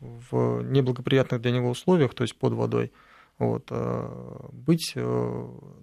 [0.00, 2.92] в неблагоприятных для него условиях, то есть под водой.
[3.38, 3.70] вот,
[4.52, 4.94] быть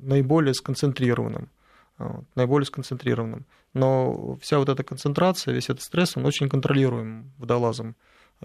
[0.02, 1.50] наиболее сконцентрированным.
[1.98, 3.46] Вот, наиболее сконцентрированным.
[3.74, 7.96] Но вся вот эта концентрация, весь этот стресс, он очень контролируем водолазом.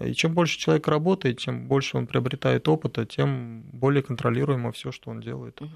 [0.03, 5.09] И чем больше человек работает, чем больше он приобретает опыта, тем более контролируемо все, что
[5.09, 5.61] он делает.
[5.61, 5.71] Угу.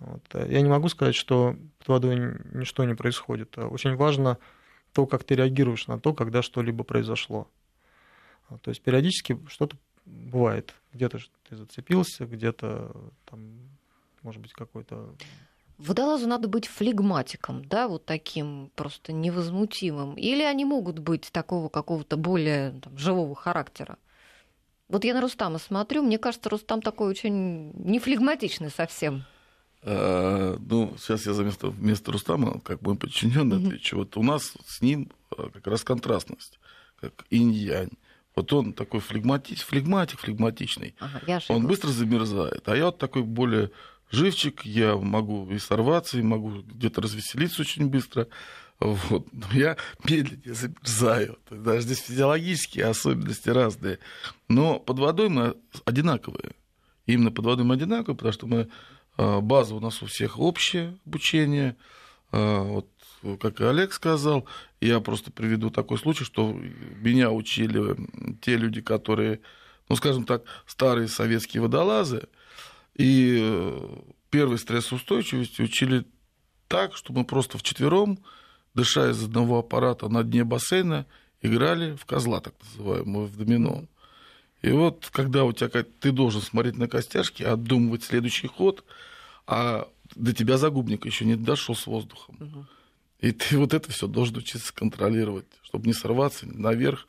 [0.00, 0.22] Вот.
[0.48, 2.16] Я не могу сказать, что под водой
[2.52, 3.56] ничто не происходит.
[3.58, 4.38] Очень важно
[4.92, 7.48] то, как ты реагируешь на то, когда что-либо произошло.
[8.62, 10.74] То есть периодически что-то бывает.
[10.92, 13.40] Где-то ты зацепился, где-то там,
[14.22, 15.14] может быть, какой-то
[15.78, 20.14] Водолазу надо быть флегматиком, да, вот таким просто невозмутимым.
[20.14, 23.98] Или они могут быть такого какого-то более там, живого характера?
[24.88, 29.24] Вот я на Рустама смотрю, мне кажется, Рустам такой очень нефлегматичный совсем.
[29.82, 33.66] А, ну, сейчас я вместо, вместо Рустама, как мой подчиненный, mm-hmm.
[33.66, 33.96] отвечу.
[33.96, 36.60] Вот у нас с ним а, как раз контрастность,
[37.00, 37.90] как инь-янь.
[38.34, 40.94] Вот он такой флегматич, флегматик, флегматичный.
[41.00, 42.66] Ага, он быстро замерзает.
[42.68, 43.70] А я вот такой более
[44.12, 48.28] живчик, я могу и сорваться, и могу где-то развеселиться очень быстро.
[48.78, 49.26] Вот.
[49.32, 51.38] Но я медленнее замерзаю.
[51.50, 53.98] Даже здесь физиологические особенности разные.
[54.48, 56.52] Но под водой мы одинаковые.
[57.06, 58.68] Именно под водой мы одинаковые, потому что мы
[59.16, 61.76] а, база у нас у всех общее обучение.
[62.32, 62.88] А, вот,
[63.40, 64.46] как и Олег сказал,
[64.80, 67.96] я просто приведу такой случай, что меня учили
[68.40, 69.40] те люди, которые,
[69.88, 72.28] ну, скажем так, старые советские водолазы,
[72.94, 73.88] и э,
[74.30, 76.04] первой стрессоустойчивости учили
[76.68, 78.18] так, что мы просто вчетвером,
[78.74, 81.06] дыша из одного аппарата на дне бассейна,
[81.42, 83.84] играли в козла, так называемого, в домино.
[84.62, 88.84] И вот, когда у тебя ты должен смотреть на костяшки, отдумывать следующий ход,
[89.46, 92.68] а до тебя загубник еще не дошел с воздухом.
[93.18, 97.06] И ты вот это все должен учиться контролировать, чтобы не сорваться наверх,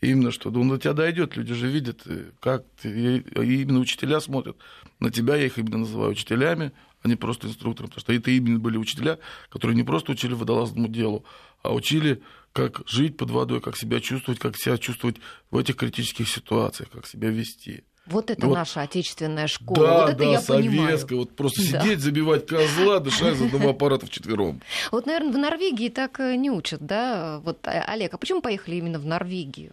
[0.00, 4.20] Именно что, ну, до тебя дойдет, люди же видят, э, как ты, и именно учителя
[4.20, 4.56] смотрят
[5.00, 8.58] на тебя, я их именно называю учителями, а не просто инструктором, потому что это именно
[8.58, 11.24] были учителя, которые не просто учили водолазному делу,
[11.62, 15.16] а учили, как жить под водой, как себя чувствовать, как себя чувствовать
[15.50, 17.84] в этих критических ситуациях, как себя вести.
[18.06, 19.86] Вот это вот, наша отечественная школа.
[19.86, 20.70] Да, вот это да, я советская.
[20.70, 20.98] Понимаю.
[21.10, 21.82] Вот просто да.
[21.82, 24.62] сидеть, забивать козла, дышать из одного аппарата вчетвером.
[24.92, 27.40] Вот, наверное, в Норвегии так э, не учат, да?
[27.42, 29.72] Вот, э, Олег, а почему поехали именно в Норвегию?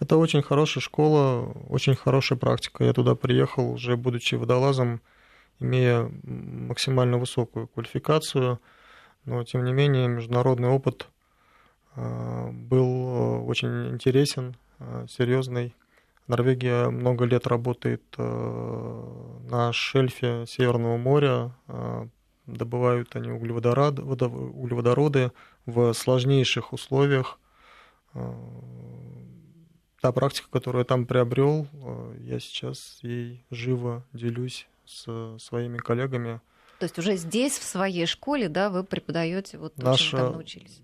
[0.00, 2.84] Это очень хорошая школа, очень хорошая практика.
[2.84, 5.02] Я туда приехал, уже будучи водолазом,
[5.60, 8.58] имея максимально высокую квалификацию,
[9.26, 11.06] но тем не менее международный опыт
[11.94, 15.74] а, был очень интересен, а, серьезный.
[16.26, 21.50] Норвегия много лет работает на шельфе Северного моря,
[22.46, 25.32] добывают они углеводороды
[25.66, 27.38] в сложнейших условиях
[30.00, 36.40] та практика, которую я там приобрел, э, я сейчас ей живо делюсь с своими коллегами.
[36.78, 40.32] То есть уже здесь, в своей школе, да, вы преподаете вот то, наша, чем там
[40.32, 40.80] научились?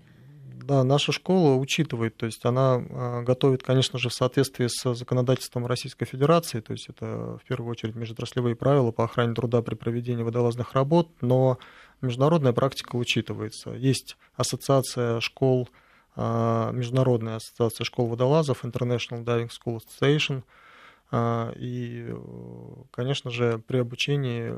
[0.67, 5.65] Да, наша школа учитывает, то есть она э, готовит, конечно же, в соответствии с законодательством
[5.67, 10.23] Российской Федерации, то есть это в первую очередь межотраслевые правила по охране труда при проведении
[10.23, 11.59] водолазных работ, но
[12.03, 13.71] международная практика учитывается.
[13.71, 15.69] Есть ассоциация школ,
[16.17, 20.43] Международная ассоциация школ водолазов, International Diving School Association.
[21.11, 22.15] А, и,
[22.91, 24.53] конечно же, при обучении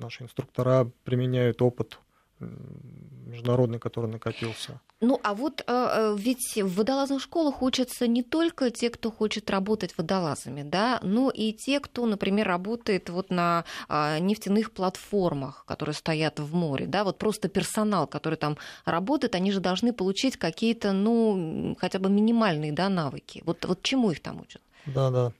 [0.00, 1.98] наши инструктора применяют опыт
[2.40, 4.80] международный, который накопился.
[5.00, 9.96] Ну, а вот э, ведь в водолазных школах учатся не только те, кто хочет работать
[9.96, 16.40] водолазами, да, но и те, кто, например, работает вот на э, нефтяных платформах, которые стоят
[16.40, 21.76] в море, да, вот просто персонал, который там работает, они же должны получить какие-то, ну,
[21.78, 23.42] хотя бы минимальные, да, навыки.
[23.44, 24.62] Вот, вот чему их там учат?
[24.86, 25.32] Да, да.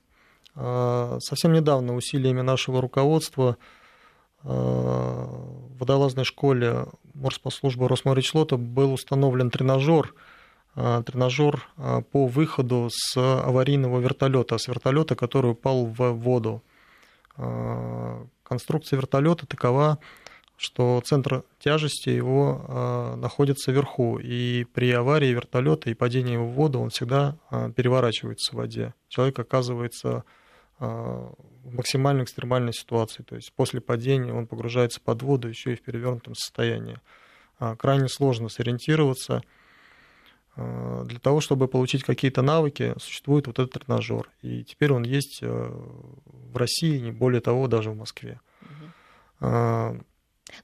[1.21, 3.57] Совсем недавно усилиями нашего руководства
[4.43, 10.13] в водолазной школе морспослужбы Росморечлота был установлен тренажер,
[10.75, 16.61] а, тренажер а, по выходу с аварийного вертолета, с вертолета, который упал в воду.
[18.43, 19.99] Конструкция вертолета такова,
[20.57, 26.89] что центр тяжести его находится вверху, и при аварии вертолета и падении в воду он
[26.89, 27.37] всегда
[27.77, 28.93] переворачивается в воде.
[29.07, 30.25] Человек оказывается
[30.79, 33.23] в максимально экстремальной ситуации.
[33.23, 36.99] То есть после падения он погружается под воду еще и в перевернутом состоянии.
[37.59, 39.43] А, крайне сложно сориентироваться.
[40.55, 44.29] А, для того, чтобы получить какие-то навыки, существует вот этот тренажер.
[44.41, 48.39] И теперь он есть в России, не более того, даже в Москве.
[48.61, 50.03] Угу.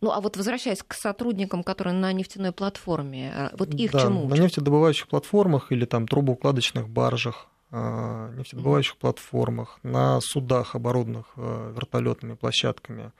[0.01, 4.37] Ну, а вот возвращаясь к сотрудникам, которые на нефтяной платформе, вот их да, чему учат?
[4.37, 13.11] На нефтедобывающих платформах или там трубоукладочных баржах нефтедобывающих платформах, на судах, оборудованных вертолетными площадками,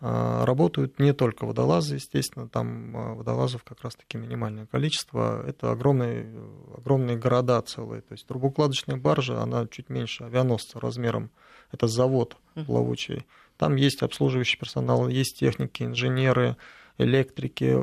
[0.00, 5.44] работают не только водолазы, естественно, там водолазов как раз-таки минимальное количество.
[5.46, 6.26] Это огромные,
[6.74, 8.00] огромные города целые.
[8.00, 11.30] То есть трубоукладочная баржа, она чуть меньше авианосца размером.
[11.70, 13.26] Это завод плавучий.
[13.58, 16.56] Там есть обслуживающий персонал, есть техники, инженеры,
[16.96, 17.76] электрики,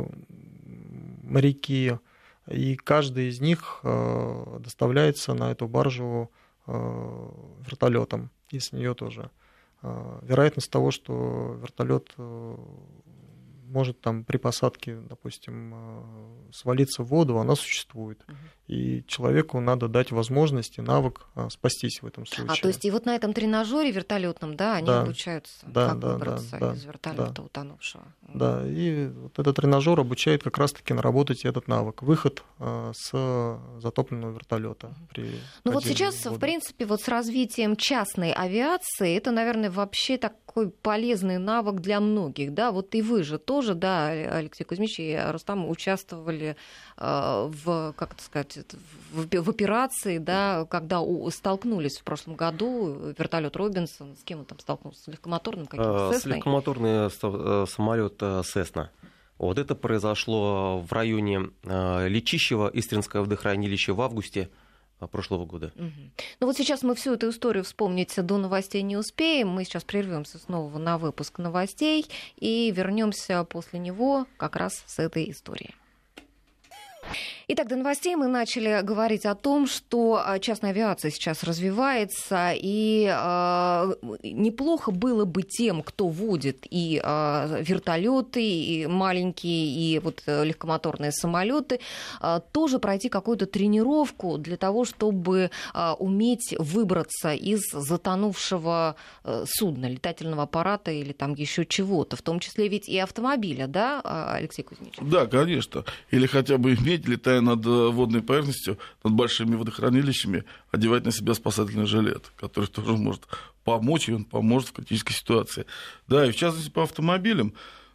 [1.22, 2.00] моряки.
[2.48, 6.32] И каждый из них э, доставляется на эту баржу
[6.66, 7.30] э,
[7.68, 9.30] вертолетом, и с нее тоже.
[9.82, 12.14] Э, вероятность того, что вертолет
[13.68, 18.24] может там при посадке, допустим, свалиться в воду, она существует.
[18.28, 18.38] Угу.
[18.68, 22.48] И человеку надо дать возможность и навык спастись в этом случае.
[22.50, 25.02] А то есть и вот на этом тренажере вертолетном, да, они да.
[25.02, 27.44] обучаются, да, как да, выбраться да, из вертолета да.
[27.44, 28.04] утонувшего.
[28.22, 34.94] Да, и вот этот тренажер обучает как раз-таки наработать этот навык, выход с затопленного вертолета.
[35.64, 40.18] ну вот сейчас, в, в принципе, вот с развитием частной авиации, это, наверное, вообще
[40.58, 45.20] такой полезный навык для многих, да, вот и вы же тоже, да, Алексей Кузьмич и
[45.30, 46.56] Рустам участвовали
[46.98, 48.60] в, как это сказать,
[49.12, 54.46] в, в операции, да, когда у, столкнулись в прошлом году вертолет Робинсон, с кем он
[54.46, 56.14] там столкнулся, с легкомоторным каким-то?
[56.14, 58.90] С легкомоторный э, самолет Сесна.
[59.38, 64.67] Вот это произошло в районе э, Лечищева, Истринское водохранилище в августе э,
[65.06, 65.72] прошлого года.
[65.76, 66.12] Угу.
[66.40, 69.50] Ну вот сейчас мы всю эту историю вспомнить до новостей не успеем.
[69.50, 75.30] Мы сейчас прервемся снова на выпуск новостей и вернемся после него как раз с этой
[75.30, 75.76] историей.
[77.50, 83.10] Итак, до новостей мы начали говорить о том, что а, частная авиация сейчас развивается, и
[83.10, 90.44] э, неплохо было бы тем, кто водит и э, вертолеты, и маленькие, и вот э,
[90.44, 91.80] легкомоторные самолеты,
[92.22, 99.90] э, тоже пройти какую-то тренировку для того, чтобы э, уметь выбраться из затонувшего э, судна,
[99.90, 104.02] летательного аппарата или там еще чего-то, в том числе ведь и автомобиля, да,
[104.34, 104.96] Алексей Кузьмич?
[105.00, 105.86] Да, конечно.
[106.12, 111.34] Или хотя бы иметь, летая над э, водной поверхностью, над большими водохранилищами, одевать на себя
[111.34, 113.24] спасательный жилет, который тоже может
[113.64, 115.66] помочь, и он поможет в критической ситуации.
[116.08, 117.54] Да, и в частности по автомобилям.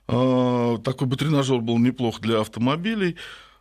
[0.09, 3.17] Э, такой бы тренажер был неплох для автомобилей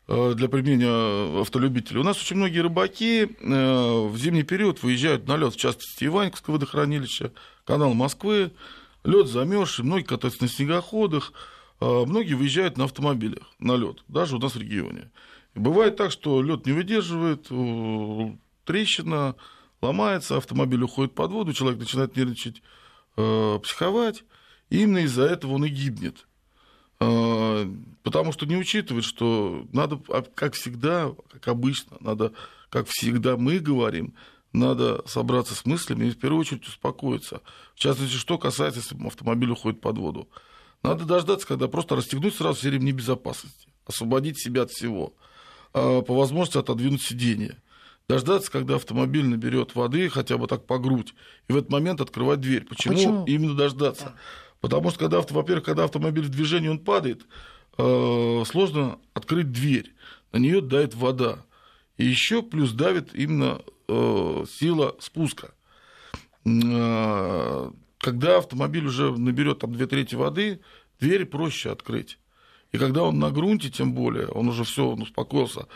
[0.07, 1.99] э, для применения автолюбителей.
[1.99, 7.31] У нас очень многие рыбаки в зимний период выезжают на лед, в частности, Иваньковское водохранилище,
[7.63, 8.51] канал Москвы,
[9.03, 11.31] лед замерзший, многие катаются на снегоходах,
[11.79, 15.11] многие выезжают на автомобилях на лед, даже у нас в регионе.
[15.55, 17.49] Бывает так, что лед не выдерживает,
[18.65, 19.35] трещина
[19.81, 22.61] ломается, автомобиль уходит под воду, человек начинает нервничать,
[23.17, 24.23] э, психовать,
[24.69, 26.27] и именно из-за этого он и гибнет.
[26.99, 27.69] Э,
[28.03, 32.31] потому что не учитывает, что надо, а, как всегда, как обычно, надо,
[32.69, 34.13] как всегда мы говорим,
[34.53, 37.41] надо собраться с мыслями и в первую очередь успокоиться.
[37.75, 40.29] В частности, что касается, если автомобиль уходит под воду.
[40.83, 45.13] Надо дождаться, когда просто расстегнуть сразу все ремни безопасности, освободить себя от всего–
[45.71, 47.57] по возможности отодвинуть сиденье.
[48.07, 51.13] Дождаться, когда автомобиль наберет воды хотя бы так по грудь,
[51.47, 52.65] и в этот момент открывать дверь.
[52.65, 53.25] Почему, Почему?
[53.25, 54.05] именно дождаться?
[54.05, 54.15] Да.
[54.61, 57.25] Потому что, когда, во-первых, когда автомобиль в движении, он падает,
[57.77, 59.93] э, сложно открыть дверь.
[60.31, 61.45] На нее давит вода.
[61.97, 65.53] И еще плюс давит именно э, сила спуска.
[66.45, 70.61] Э, когда автомобиль уже наберет там две трети воды,
[70.99, 72.17] дверь проще открыть.
[72.71, 75.67] И когда он на грунте, тем более, он уже все, он успокоился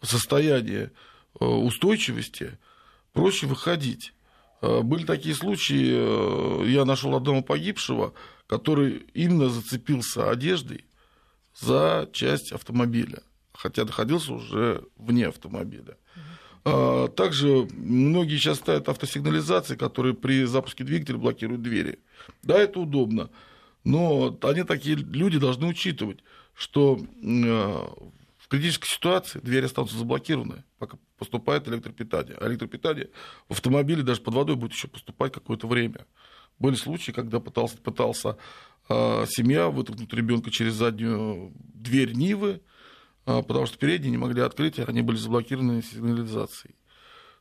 [0.00, 0.90] в состоянии
[1.40, 2.58] э, устойчивости,
[3.12, 4.14] проще выходить.
[4.62, 8.14] Э, были такие случаи, э, я нашел одного погибшего,
[8.46, 10.84] который именно зацепился одеждой
[11.58, 15.96] за часть автомобиля, хотя находился уже вне автомобиля.
[16.64, 21.98] Также многие сейчас ставят автосигнализации, которые при запуске двигателя блокируют двери.
[22.42, 23.28] Да, это удобно,
[23.84, 26.20] но они такие люди должны учитывать,
[26.54, 27.86] что э,
[28.38, 32.36] в критической ситуации двери останутся заблокированы, пока поступает электропитание.
[32.40, 33.10] А электропитание
[33.48, 36.06] в автомобиле даже под водой будет еще поступать какое-то время.
[36.58, 38.36] Были случаи, когда пытался, пытался
[38.88, 42.60] э, семья вытолкнуть ребенка через заднюю дверь Нивы,
[43.26, 46.76] э, потому что передние не могли открыть, они были заблокированы сигнализацией.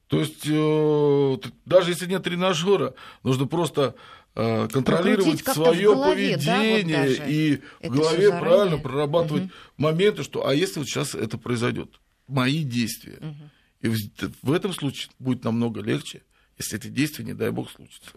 [0.08, 2.94] То есть, э, даже если нет тренажера,
[3.24, 3.96] нужно просто
[4.34, 9.52] контролировать свое поведение да, вот и в голове правильно прорабатывать угу.
[9.78, 13.18] моменты, что а если вот сейчас это произойдет, мои действия.
[13.18, 13.50] Угу.
[13.82, 13.98] И в,
[14.42, 16.24] в этом случае будет намного легче,
[16.58, 18.12] если эти действия, не дай бог, случатся.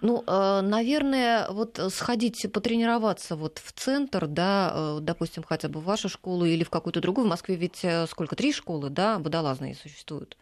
[0.00, 5.84] Ну, э, наверное, вот сходить потренироваться вот в центр, да, э, допустим, хотя бы в
[5.84, 7.26] вашу школу или в какую-то другую.
[7.26, 10.36] В Москве ведь сколько, три школы, да, водолазные существуют?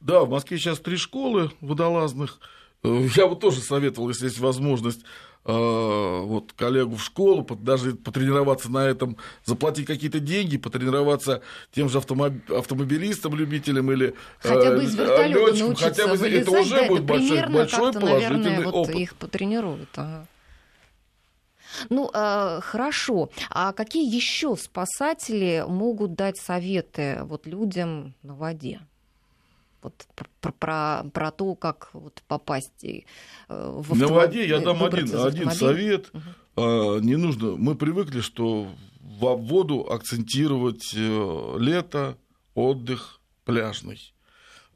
[0.00, 2.40] Да, в Москве сейчас три школы водолазных.
[2.82, 5.00] Э, я бы тоже советовал, если есть возможность,
[5.44, 11.98] э, вот коллегу в школу, даже потренироваться на этом, заплатить какие-то деньги, потренироваться тем же
[11.98, 17.04] автомобилистам, любителям или хотя бы из вертолета научиться хотя бы вылезать, это уже да, будет
[17.04, 18.94] это большой, большой положительный наверное, вот опыт.
[18.94, 19.88] их потренируют.
[19.96, 20.26] Ага.
[21.90, 23.30] Ну, э, хорошо.
[23.50, 28.80] А какие еще спасатели могут дать советы вот людям на воде?
[29.82, 30.06] Вот
[30.40, 33.02] про, про, про то, как вот попасть э,
[33.48, 33.96] в.
[33.96, 36.10] На воде я дам один, один совет.
[36.56, 37.00] Угу.
[37.00, 37.56] Не нужно.
[37.56, 38.68] Мы привыкли, что
[39.00, 42.18] в воду акцентировать э, лето,
[42.54, 44.12] отдых, пляжный.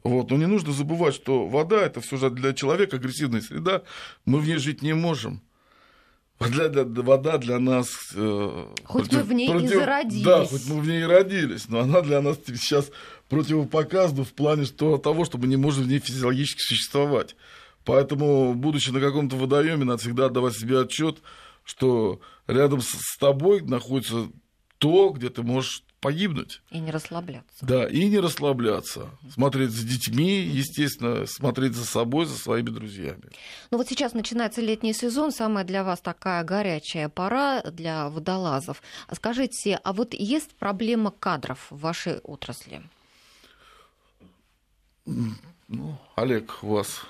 [0.05, 0.31] Вот.
[0.31, 3.83] Но не нужно забывать, что вода это все же для человека агрессивная среда.
[4.25, 5.43] Мы в ней жить не можем.
[6.43, 7.89] Вода для, вода для нас...
[8.15, 10.25] Э, хоть против, мы в ней против, и зародились.
[10.25, 12.91] Да, хоть мы в ней и родились, но она для нас сейчас
[13.29, 17.37] противопоказана в плане что, того, что мы не можем в ней физиологически существовать.
[17.85, 21.19] Поэтому, будучи на каком-то водоеме, надо всегда отдавать себе отчет,
[21.65, 24.29] что рядом с, с тобой находится
[24.79, 26.61] то, где ты можешь погибнуть.
[26.71, 27.65] И не расслабляться.
[27.65, 29.09] Да, и не расслабляться.
[29.31, 33.31] Смотреть за детьми, естественно, смотреть за собой, за своими друзьями.
[33.71, 38.83] Ну вот сейчас начинается летний сезон, самая для вас такая горячая пора для водолазов.
[39.13, 42.83] Скажите, а вот есть проблема кадров в вашей отрасли?
[45.07, 47.03] Ну, Олег, у вас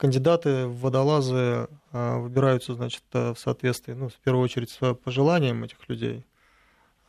[0.00, 5.62] кандидаты в водолазы а, выбираются, значит, э, в соответствии, ну, в первую очередь, с пожеланием
[5.62, 6.24] этих людей.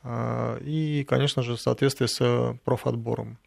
[0.04, 3.38] А, и, конечно же, в соответствии с профотбором.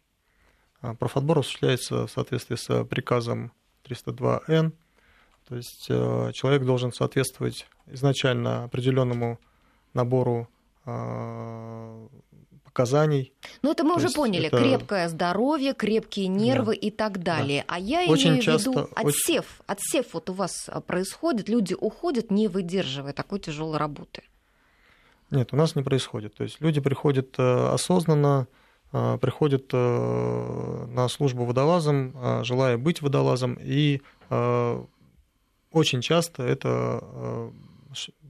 [0.81, 3.51] А, профотбор осуществляется в соответствии с приказом
[3.87, 4.71] 302Н.
[5.47, 9.39] То есть э, человек должен соответствовать изначально определенному
[9.93, 10.49] набору
[12.75, 13.31] показаний.
[13.61, 14.47] Ну, это мы То уже поняли.
[14.47, 14.57] Это...
[14.57, 16.87] Крепкое здоровье, крепкие нервы да.
[16.87, 17.63] и так далее.
[17.67, 17.75] Да.
[17.75, 19.45] А я очень имею часто, в виду отсев.
[19.45, 19.65] Очень...
[19.67, 24.23] Отсев вот у вас а, происходит, люди уходят, не выдерживая такой тяжелой работы.
[25.31, 26.35] Нет, у нас не происходит.
[26.35, 28.47] То есть люди приходят э, осознанно,
[28.91, 34.01] э, приходят э, на службу водолазом, желая быть водолазом, и
[35.71, 37.51] очень часто это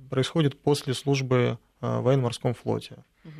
[0.09, 1.57] происходит после службы
[2.01, 2.97] военно-морском флоте.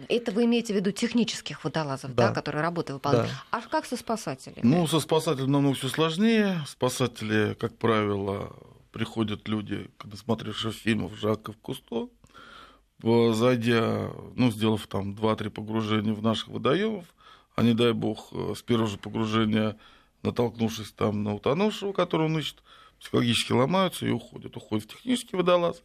[0.10, 3.30] Это вы имеете в виду технических водолазов, да, да которые работают выполняют.
[3.30, 3.60] Да.
[3.60, 4.62] А как со спасателями?
[4.64, 6.62] Ну, со спасателями намного все сложнее.
[6.68, 8.56] Спасатели, как правило,
[8.92, 12.10] приходят люди, когда смотревшие фильмов Жаков Кусто,
[13.02, 17.06] зайдя, ну, сделав там 2-3 погружения в наших водоемов,
[17.56, 19.78] а не дай бог, с первого же погружения,
[20.24, 22.64] натолкнувшись там на утонувшего, которого он ищет,
[23.00, 24.58] психологически ломаются и уходят.
[24.58, 25.82] Уходят в технические водолазы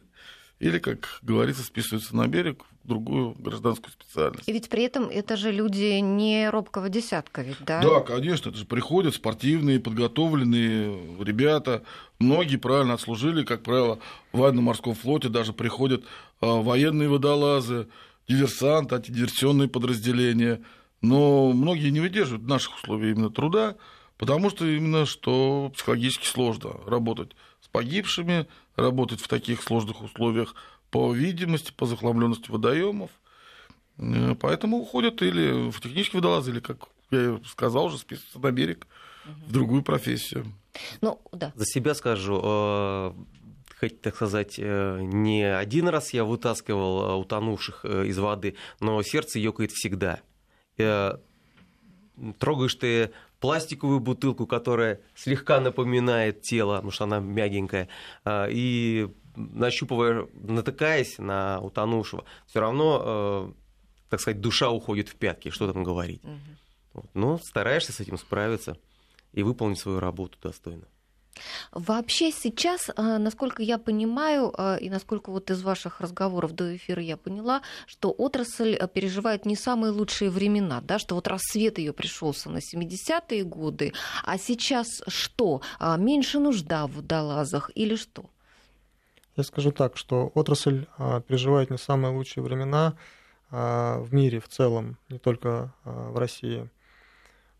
[0.61, 4.47] или, как говорится, списываются на берег в другую гражданскую специальность.
[4.47, 7.81] И ведь при этом это же люди не робкого десятка, ведь, да?
[7.81, 11.83] Да, конечно, это же приходят спортивные, подготовленные ребята.
[12.19, 13.97] Многие правильно отслужили, как правило,
[14.33, 16.03] в военно-морском флоте даже приходят
[16.41, 17.87] а, военные водолазы,
[18.27, 20.61] диверсанты, антидиверсионные подразделения.
[21.01, 23.77] Но многие не выдерживают наших условий именно труда,
[24.19, 27.31] потому что именно что психологически сложно работать
[27.61, 28.45] с погибшими,
[28.81, 30.55] работать в таких сложных условиях
[30.89, 33.09] по видимости, по захламленности водоемов.
[33.97, 38.87] Э, поэтому уходят или в технические водолазы, или, как я сказал, уже списываются на берег
[39.47, 40.45] в другую профессию.
[41.01, 41.51] Ну, да.
[41.55, 43.13] За себя скажу, э,
[43.79, 49.71] хоть, так сказать, э, не один раз я вытаскивал утонувших из воды, но сердце ёкает
[49.71, 50.19] всегда.
[52.37, 53.11] Трогаешь ты
[53.41, 57.89] пластиковую бутылку, которая слегка напоминает тело, потому что она мягенькая,
[58.23, 63.51] а, и нащупывая, натыкаясь на утонувшего, все равно, э,
[64.09, 66.21] так сказать, душа уходит в пятки, что там говорить.
[66.23, 67.05] Угу.
[67.13, 68.77] Но стараешься с этим справиться
[69.33, 70.85] и выполнить свою работу достойно.
[71.71, 77.01] Вообще сейчас, а, насколько я понимаю, а, и насколько вот из ваших разговоров до эфира
[77.01, 81.93] я поняла, что отрасль а, переживает не самые лучшие времена, да, что вот рассвет ее
[81.93, 85.61] пришелся на 70-е годы, а сейчас что?
[85.97, 88.25] Меньше нужда в водолазах или что?
[89.37, 90.87] Я скажу так, что отрасль
[91.27, 92.93] переживает не самые лучшие времена
[93.49, 96.69] в мире в целом, не только в России.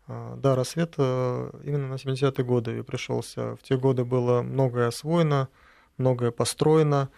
[0.08, 3.56] А, да, рассвет э, именно на 70-е годы пришелся.
[3.56, 5.48] В те годы было многое освоено,
[5.96, 7.08] многое построено.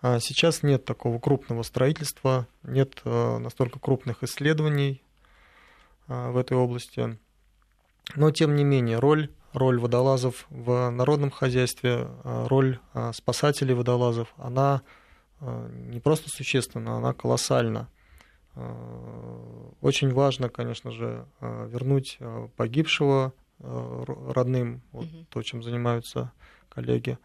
[0.00, 5.02] А сейчас нет такого крупного строительства, нет э, настолько крупных исследований
[6.06, 7.18] а, в этой области.
[8.14, 12.78] Но, тем не менее, роль, роль водолазов в народном хозяйстве, роль
[13.12, 14.80] спасателей водолазов, она
[15.40, 17.90] не просто существенна, она колоссальна.
[19.80, 22.18] Очень важно, конечно же, вернуть
[22.56, 25.26] погибшего родным, вот угу.
[25.30, 26.32] то, чем занимаются
[26.68, 27.18] коллеги.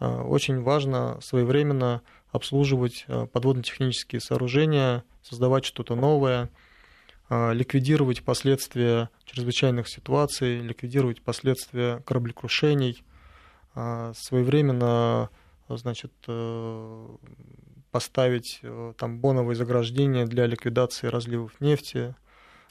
[0.00, 6.50] Очень важно своевременно обслуживать подводно-технические сооружения, создавать что-то новое,
[7.30, 13.02] ликвидировать последствия чрезвычайных ситуаций, ликвидировать последствия кораблекрушений,
[13.74, 15.30] своевременно
[15.76, 17.08] значит, э,
[17.90, 22.14] поставить э, там боновые заграждения для ликвидации разливов нефти.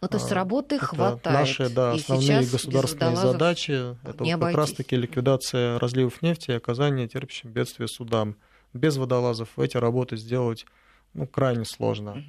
[0.01, 1.25] Ну, то есть работы это хватает.
[1.25, 7.07] Наши, да, и основные государственные задачи это вот как раз-таки ликвидация разливов нефти и оказание
[7.07, 8.35] терпящим бедствия судам.
[8.73, 10.65] Без водолазов эти работы сделать
[11.13, 12.23] ну, крайне сложно.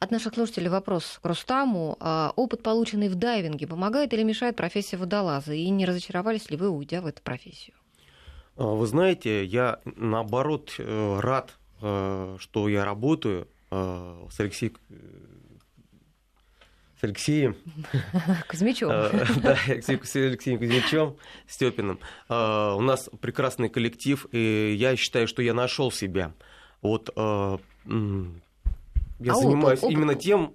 [0.00, 1.96] От наших слушателей вопрос к Рустаму.
[2.00, 5.52] А опыт, полученный в дайвинге, помогает или мешает профессии водолаза?
[5.52, 7.76] И не разочаровались ли вы, уйдя в эту профессию?
[8.56, 14.74] А, вы знаете, я наоборот э, рад, что я работаю э, с Алексеем
[17.00, 17.56] с Алексеем
[18.48, 18.88] Кузьмичем.
[18.88, 21.16] Да, с Алексеем Кузьмичем
[21.48, 21.98] Степиным.
[22.28, 26.32] У нас прекрасный коллектив, и я считаю, что я нашел себя.
[26.80, 30.54] Вот я а занимаюсь именно тем,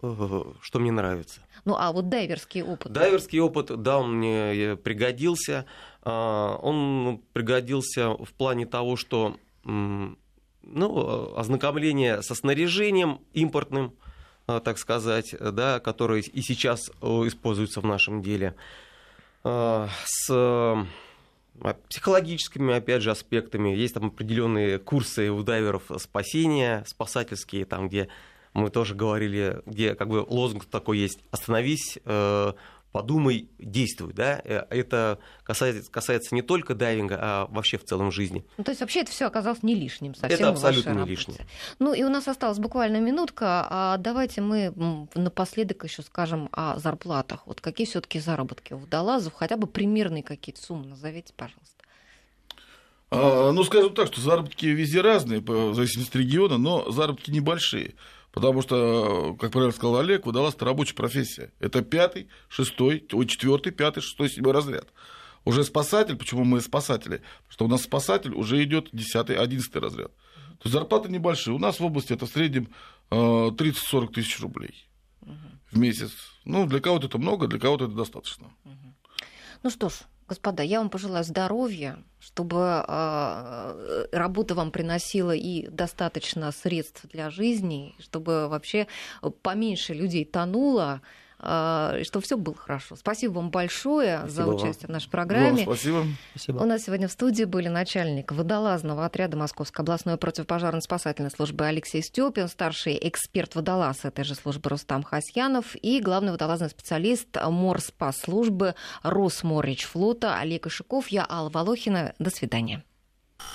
[0.00, 1.42] что мне нравится.
[1.66, 2.92] Ну а вот дайверский опыт?
[2.92, 5.66] Дайверский опыт, да, он мне пригодился.
[6.02, 9.36] Он пригодился в плане того, что
[10.66, 13.94] ну, ознакомление со снаряжением импортным,
[14.46, 18.54] а, так сказать, да, которое и сейчас используется в нашем деле,
[19.42, 20.86] с
[21.88, 23.70] психологическими, опять же, аспектами.
[23.70, 28.08] Есть там определенные курсы у дайверов спасения, спасательские, там, где
[28.56, 32.52] мы тоже говорили, где как бы лозунг такой есть «Остановись, э,
[32.92, 38.44] подумай, действуй, да, э, это касается, касается не только дайвинга, а вообще в целом жизни.
[38.56, 41.36] Ну, то есть вообще это все оказалось не лишним совсем Это абсолютно не лишним.
[41.78, 44.72] Ну и у нас осталась буквально минутка, а давайте мы
[45.14, 47.46] напоследок еще скажем о зарплатах.
[47.46, 51.76] Вот какие все-таки заработки у водолазов, хотя бы примерные какие-то суммы назовите, пожалуйста.
[53.10, 57.94] А, ну, скажем так, что заработки везде разные, в зависимости от региона, но заработки небольшие.
[58.36, 61.54] Потому что, как правильно сказал Олег, выдалась рабочая профессия.
[61.58, 64.88] Это пятый, шестой, ой, четвертый, пятый, шестой, седьмой разряд.
[65.46, 67.22] Уже спасатель, почему мы спасатели?
[67.44, 70.14] Потому что у нас спасатель уже идет десятый, одиннадцатый разряд.
[70.14, 71.54] То есть зарплаты небольшие.
[71.54, 72.68] У нас в области это в среднем
[73.10, 73.54] 30-40
[74.04, 74.86] э, тысяч рублей
[75.72, 76.12] в месяц.
[76.44, 78.50] Ну, для кого-то это много, для кого-то это достаточно.
[79.62, 79.94] Ну что ж,
[80.28, 87.94] Господа, я вам пожелаю здоровья, чтобы э, работа вам приносила и достаточно средств для жизни,
[88.00, 88.88] чтобы вообще
[89.42, 91.00] поменьше людей тонуло,
[91.38, 92.96] а, чтобы все было хорошо.
[92.96, 94.88] Спасибо вам большое спасибо за участие вам.
[94.88, 95.64] в нашей программе.
[95.64, 96.04] Вам спасибо.
[96.30, 96.58] спасибо.
[96.58, 102.48] У нас сегодня в студии были начальник водолазного отряда Московской областной противопожарно-спасательной службы Алексей Степин,
[102.48, 109.84] старший эксперт водолаз этой же службы Рустам Хасьянов и главный водолазный специалист морспас службы Росморич
[109.84, 111.08] флота Олег Ишаков.
[111.08, 112.14] Я Алла Волохина.
[112.18, 112.82] До свидания.